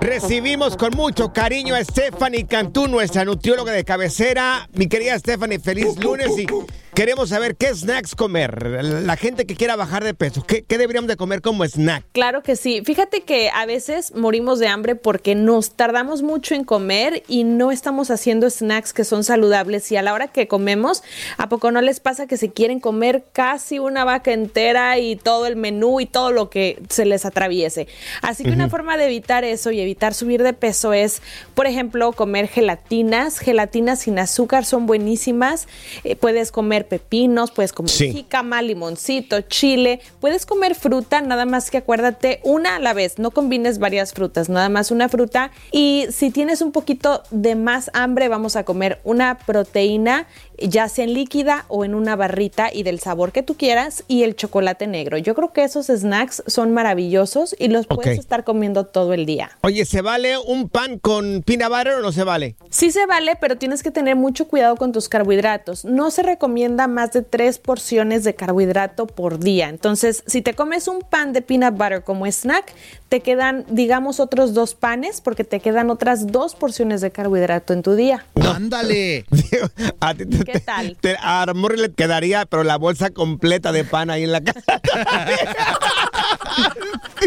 Recibimos 0.00 0.76
con 0.76 0.91
mucho 0.96 1.32
cariño 1.32 1.74
a 1.74 1.84
Stephanie 1.84 2.46
Cantú, 2.46 2.86
nuestra 2.86 3.24
nutrióloga 3.24 3.72
de 3.72 3.84
cabecera. 3.84 4.68
Mi 4.72 4.86
querida 4.88 5.18
Stephanie, 5.18 5.58
feliz 5.58 5.96
lunes 5.98 6.30
y 6.38 6.46
queremos 6.94 7.30
saber 7.30 7.56
qué 7.56 7.74
snacks 7.74 8.14
comer. 8.14 8.84
La 8.84 9.16
gente 9.16 9.46
que 9.46 9.56
quiera 9.56 9.76
bajar 9.76 10.04
de 10.04 10.14
peso, 10.14 10.44
¿qué, 10.46 10.62
qué 10.62 10.78
deberíamos 10.78 11.08
de 11.08 11.16
comer 11.16 11.40
como 11.40 11.64
snack? 11.64 12.04
Claro 12.12 12.42
que 12.42 12.56
sí. 12.56 12.82
Fíjate 12.84 13.22
que 13.22 13.50
a 13.50 13.66
veces 13.66 14.14
morimos 14.14 14.58
de 14.58 14.68
hambre 14.68 14.94
porque 14.94 15.34
nos 15.34 15.74
tardamos 15.74 16.22
mucho 16.22 16.54
en 16.54 16.64
comer 16.64 17.22
y 17.28 17.44
no 17.44 17.70
estamos 17.70 18.10
haciendo 18.10 18.48
snacks 18.50 18.92
que 18.92 19.04
son 19.04 19.24
saludables. 19.24 19.90
Y 19.90 19.96
a 19.96 20.02
la 20.02 20.12
hora 20.12 20.28
que 20.28 20.48
comemos, 20.48 21.02
¿a 21.38 21.48
poco 21.48 21.70
no 21.70 21.80
les 21.80 22.00
pasa 22.00 22.26
que 22.26 22.36
se 22.36 22.50
quieren 22.50 22.80
comer 22.80 23.24
casi 23.32 23.78
una 23.78 24.04
vaca 24.04 24.32
entera 24.32 24.98
y 24.98 25.16
todo 25.16 25.46
el 25.46 25.56
menú 25.56 26.00
y 26.00 26.06
todo 26.06 26.30
lo 26.30 26.50
que 26.50 26.82
se 26.88 27.04
les 27.04 27.24
atraviese? 27.24 27.88
Así 28.20 28.44
que 28.44 28.50
una 28.50 28.68
forma 28.68 28.96
de 28.96 29.06
evitar 29.06 29.44
eso 29.44 29.70
y 29.70 29.80
evitar 29.80 30.14
subir 30.14 30.42
de 30.42 30.52
peso 30.52 30.92
es, 30.92 31.22
por 31.54 31.66
ejemplo, 31.66 32.12
comer 32.12 32.48
gelatinas. 32.48 33.38
Gelatinas 33.38 34.00
sin 34.00 34.18
azúcar 34.18 34.64
son 34.64 34.86
buenísimas. 34.86 35.68
Eh, 36.04 36.16
puedes 36.16 36.52
comer 36.52 36.81
pepinos, 36.84 37.50
puedes 37.50 37.72
comer 37.72 37.90
Sí. 37.90 38.12
jícama, 38.12 38.62
limoncito, 38.62 39.40
chile. 39.42 40.00
Puedes 40.20 40.46
comer 40.46 40.74
fruta, 40.74 41.20
nada 41.20 41.44
más 41.46 41.70
que 41.70 41.78
acuérdate 41.78 42.40
una 42.44 42.76
a 42.76 42.78
la 42.78 42.92
vez. 42.94 43.18
No 43.18 43.30
combines 43.30 43.78
varias 43.78 44.12
frutas, 44.12 44.48
nada 44.48 44.68
más 44.68 44.90
una 44.90 45.08
fruta. 45.08 45.50
Y 45.70 46.06
si 46.10 46.30
tienes 46.30 46.62
un 46.62 46.72
poquito 46.72 47.22
de 47.30 47.54
más 47.54 47.90
hambre, 47.94 48.28
vamos 48.28 48.56
a 48.56 48.64
comer 48.64 49.00
una 49.04 49.38
proteína, 49.38 50.26
ya 50.68 50.88
sea 50.88 51.04
en 51.04 51.14
líquida 51.14 51.64
o 51.68 51.84
en 51.84 51.94
una 51.94 52.16
barrita 52.16 52.72
y 52.72 52.82
del 52.82 53.00
sabor 53.00 53.32
que 53.32 53.42
tú 53.42 53.56
quieras 53.56 54.04
y 54.08 54.22
el 54.22 54.36
chocolate 54.36 54.86
negro. 54.86 55.18
Yo 55.18 55.34
creo 55.34 55.52
que 55.52 55.64
esos 55.64 55.86
snacks 55.86 56.42
son 56.46 56.72
maravillosos 56.72 57.54
y 57.58 57.68
los 57.68 57.86
puedes 57.86 58.18
estar 58.18 58.44
comiendo 58.44 58.84
todo 58.86 59.12
el 59.14 59.26
día. 59.26 59.50
Oye, 59.62 59.84
¿se 59.84 60.02
vale 60.02 60.38
un 60.38 60.68
pan 60.68 60.98
con 60.98 61.42
peanut 61.42 61.68
butter 61.70 61.94
o 61.94 62.00
no 62.00 62.12
se 62.12 62.24
vale? 62.24 62.56
Sí 62.70 62.90
se 62.90 63.06
vale, 63.06 63.36
pero 63.40 63.56
tienes 63.58 63.82
que 63.82 63.90
tener 63.90 64.16
mucho 64.16 64.48
cuidado 64.48 64.76
con 64.76 64.92
tus 64.92 65.08
carbohidratos. 65.08 65.84
No 65.84 66.10
se 66.10 66.22
recomienda 66.22 66.86
más 66.86 67.12
de 67.12 67.22
tres 67.22 67.58
porciones 67.58 68.24
de 68.24 68.34
carbohidrato 68.34 69.06
por 69.06 69.38
día. 69.38 69.68
Entonces, 69.68 70.22
si 70.26 70.42
te 70.42 70.54
comes 70.54 70.88
un 70.88 71.00
pan 71.00 71.32
de 71.32 71.42
peanut 71.42 71.74
butter 71.76 72.02
como 72.02 72.26
snack, 72.26 72.72
te 73.08 73.20
quedan, 73.20 73.64
digamos, 73.68 74.20
otros 74.20 74.54
dos 74.54 74.74
panes 74.74 75.20
porque 75.20 75.44
te 75.44 75.60
quedan 75.60 75.90
otras 75.90 76.26
dos 76.28 76.54
porciones 76.54 77.00
de 77.02 77.10
carbohidrato 77.10 77.72
en 77.74 77.82
tu 77.82 77.94
día. 77.94 78.24
¡Ándale! 78.40 79.24
A 80.00 80.14
ti 80.14 80.24
te- 80.26 80.51
¿Qué 80.52 80.60
tal? 80.60 80.96
te- 81.00 81.16
a 81.20 81.46
Morri 81.54 81.78
le 81.78 81.92
quedaría, 81.92 82.46
pero 82.46 82.62
la 82.64 82.76
bolsa 82.76 83.10
completa 83.10 83.72
de 83.72 83.84
pan 83.84 84.10
ahí 84.10 84.24
en 84.24 84.32
la 84.32 84.40
casa. 84.42 84.62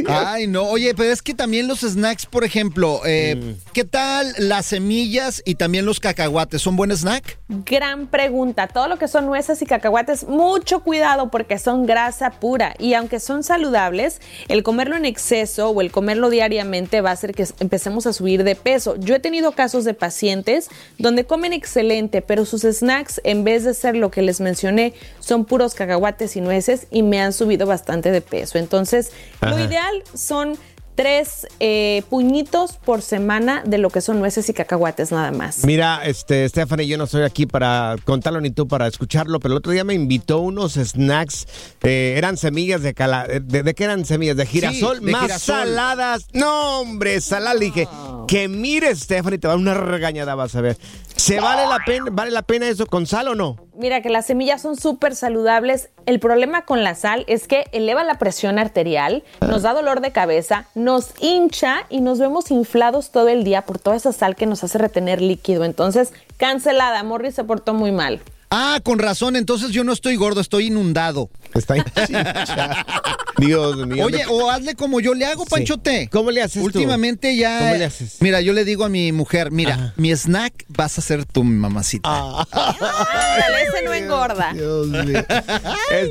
Ay, 0.08 0.48
no. 0.48 0.64
Oye, 0.64 0.94
pero 0.96 1.12
es 1.12 1.22
que 1.22 1.34
también 1.34 1.68
los 1.68 1.82
snacks, 1.82 2.26
por 2.26 2.44
ejemplo, 2.44 3.02
eh, 3.06 3.36
Mm. 3.36 3.72
¿qué 3.74 3.84
tal 3.84 4.34
las 4.38 4.66
semillas 4.68 5.42
y 5.46 5.56
también 5.56 5.86
los 5.86 6.00
cacahuates? 6.00 6.62
¿Son 6.62 6.76
buen 6.76 6.92
snack? 6.92 7.38
Gran 7.50 8.08
pregunta. 8.08 8.68
Todo 8.68 8.88
lo 8.88 8.98
que 8.98 9.08
son 9.08 9.26
nueces 9.26 9.62
y 9.62 9.66
cacahuates, 9.66 10.28
mucho 10.28 10.82
cuidado 10.82 11.30
porque 11.30 11.58
son 11.60 11.86
grasa 11.86 12.32
pura 12.32 12.76
y 12.80 12.94
aunque 12.94 13.20
son 13.20 13.44
saludables, 13.44 14.22
el 14.48 14.64
comerlo 14.64 14.96
en 14.96 15.06
exceso 15.06 15.70
o 15.70 15.82
el 15.82 15.92
comerlo 15.92 16.30
diariamente 16.30 17.02
va 17.02 17.12
a 17.12 17.14
hacer 17.14 17.34
que 17.34 17.46
empecemos 17.60 18.06
a 18.08 18.14
subir 18.14 18.44
de 18.44 18.56
peso. 18.56 18.96
Yo 18.98 19.16
he 19.16 19.20
tenido 19.20 19.52
casos 19.52 19.84
de 19.86 19.94
pacientes 19.94 20.70
donde 20.98 21.26
comen 21.26 21.54
excelente, 21.54 22.22
pero 22.22 22.46
sus 22.46 22.62
snacks, 22.64 23.22
en 23.24 23.44
vez 23.44 23.64
de 23.64 23.74
ser 23.74 23.96
lo 23.96 24.12
que 24.12 24.22
les 24.22 24.42
mencioné, 24.42 24.94
son 25.20 25.46
puros 25.46 25.74
cacahuates 25.74 26.36
y 26.36 26.42
nueces 26.42 26.88
y 26.92 27.04
me 27.04 27.22
han 27.22 27.34
subido 27.34 27.66
bastante 27.66 28.12
de 28.12 28.22
peso. 28.22 28.58
Entonces, 28.58 29.12
lo 29.42 29.50
Ajá. 29.50 29.58
Ideal 29.86 30.04
son 30.14 30.58
tres 30.96 31.46
eh, 31.60 32.04
puñitos 32.10 32.78
por 32.78 33.02
semana 33.02 33.64
de 33.66 33.78
lo 33.78 33.90
que 33.90 34.00
son 34.00 34.18
nueces 34.20 34.48
y 34.48 34.54
cacahuates 34.54 35.12
nada 35.12 35.32
más. 35.32 35.66
Mira, 35.66 36.06
este, 36.06 36.48
Stephanie, 36.48 36.88
yo 36.88 36.98
no 36.98 37.04
estoy 37.04 37.24
aquí 37.24 37.46
para 37.46 37.98
contarlo 38.06 38.40
ni 38.40 38.50
tú 38.50 38.66
para 38.68 38.88
escucharlo, 38.88 39.42
pero 39.42 39.54
el 39.54 39.58
otro 39.58 39.74
día 39.74 39.84
me 39.84 39.94
invitó 39.94 40.40
unos 40.40 40.76
snacks, 40.76 41.48
eh, 41.84 42.14
eran 42.18 42.38
semillas 42.38 42.82
de 42.82 42.94
cala, 42.94 43.28
de, 43.28 43.64
de 43.64 43.74
qué 43.74 43.84
eran 43.84 44.06
semillas? 44.06 44.38
De 44.38 44.46
girasol, 44.46 45.02
de 45.04 45.12
más 45.12 45.24
girasol. 45.24 45.56
saladas. 45.56 46.28
No, 46.32 46.80
hombre, 46.80 47.20
saladas. 47.20 47.60
Le 47.60 47.66
dije, 47.66 47.88
que 48.30 48.48
mire, 48.48 48.96
Stephanie, 48.96 49.38
te 49.38 49.50
va 49.50 49.56
una 49.56 49.74
regañada, 49.74 50.34
vas 50.36 50.56
a 50.56 50.62
ver. 50.62 50.78
¿Se 51.18 51.40
vale 51.40 51.68
la 51.68 51.80
pena, 51.86 52.06
vale 52.12 52.32
la 52.32 52.42
pena 52.42 52.68
eso 52.68 52.86
con 52.86 53.06
sal 53.06 53.28
o 53.30 53.36
no? 53.36 53.58
Mira 53.78 54.02
que 54.02 54.10
las 54.10 54.26
semillas 54.26 54.62
son 54.62 54.78
súper 54.78 55.16
saludables. 55.16 55.90
El 56.06 56.20
problema 56.20 56.66
con 56.66 56.84
la 56.84 56.94
sal 56.94 57.24
es 57.28 57.48
que 57.48 57.66
eleva 57.72 58.04
la 58.04 58.20
presión 58.20 58.60
arterial, 58.60 59.24
nos 59.42 59.64
da 59.64 59.74
dolor 59.74 60.02
de 60.02 60.12
cabeza, 60.12 60.68
nos 60.76 61.14
hincha 61.20 61.88
y 61.90 62.02
nos 62.02 62.20
vemos 62.20 62.52
inflados 62.52 63.10
todo 63.10 63.28
el 63.30 63.44
día 63.44 63.64
por 63.64 63.80
toda 63.80 63.96
esa 63.96 64.14
sal 64.14 64.36
que 64.36 64.46
nos 64.46 64.64
hace 64.64 64.78
retener 64.78 65.20
líquido. 65.20 65.64
Entonces, 65.66 66.14
cancelada. 66.38 67.02
Morri 67.04 67.32
se 67.32 67.44
portó 67.44 67.74
muy 67.74 67.92
mal. 67.92 68.22
Ah, 68.58 68.80
con 68.82 69.00
razón. 69.00 69.36
Entonces 69.36 69.72
yo 69.72 69.84
no 69.84 69.92
estoy 69.92 70.16
gordo, 70.16 70.40
estoy 70.40 70.68
inundado. 70.68 71.30
Está 71.54 71.76
Dios 73.38 73.86
mío. 73.86 74.06
Oye, 74.06 74.24
o 74.30 74.50
hazle 74.50 74.76
como 74.76 75.02
yo 75.02 75.14
le 75.14 75.26
hago, 75.26 75.44
Sí. 75.44 75.50
Panchote. 75.50 76.08
¿Cómo 76.10 76.32
le 76.32 76.42
haces 76.42 76.62
tú? 76.62 76.66
Últimamente 76.68 77.36
ya. 77.36 77.60
¿Cómo 77.60 77.76
le 77.76 77.84
haces? 77.86 78.16
Mira, 78.22 78.40
yo 78.40 78.54
le 78.54 78.64
digo 78.64 78.86
a 78.86 78.90
mi 78.90 79.12
mujer, 79.12 79.52
mira, 79.52 79.94
mi 79.98 80.16
snack 80.16 80.54
vas 80.70 80.98
a 80.98 81.02
ser 81.02 81.26
tu 81.26 81.44
mamacita. 81.44 82.08
Ah. 82.10 82.48
Ese 83.68 83.84
no 83.84 83.94
engorda. 83.94 84.54
Dios 84.54 84.88
mío. 84.88 85.26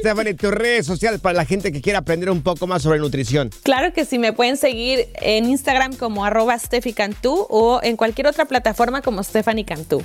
Stephanie, 0.01 0.35
tus 0.35 0.51
redes 0.51 0.85
sociales 0.85 1.21
para 1.21 1.35
la 1.39 1.47
gente 1.47 1.73
que 1.73 1.81
quiera 1.81 2.01
aprender 2.01 2.29
un 2.29 2.43
poco 2.43 2.67
más 2.67 2.83
sobre 2.83 2.99
nutrición. 2.99 3.51
Claro 3.63 3.95
que 3.95 4.05
sí, 4.05 4.19
me 4.19 4.35
pueden 4.35 4.59
seguir 4.59 5.09
en 5.15 5.49
Instagram 5.49 5.95
como 5.97 6.27
arroba 6.27 6.59
Steffi 6.59 6.93
Cantú 6.93 7.47
o 7.49 7.81
en 7.83 7.97
cualquier 7.97 8.27
otra 8.27 8.45
plataforma 8.45 9.01
como 9.01 9.23
Stephanie 9.23 9.65
Cantú. 9.65 10.05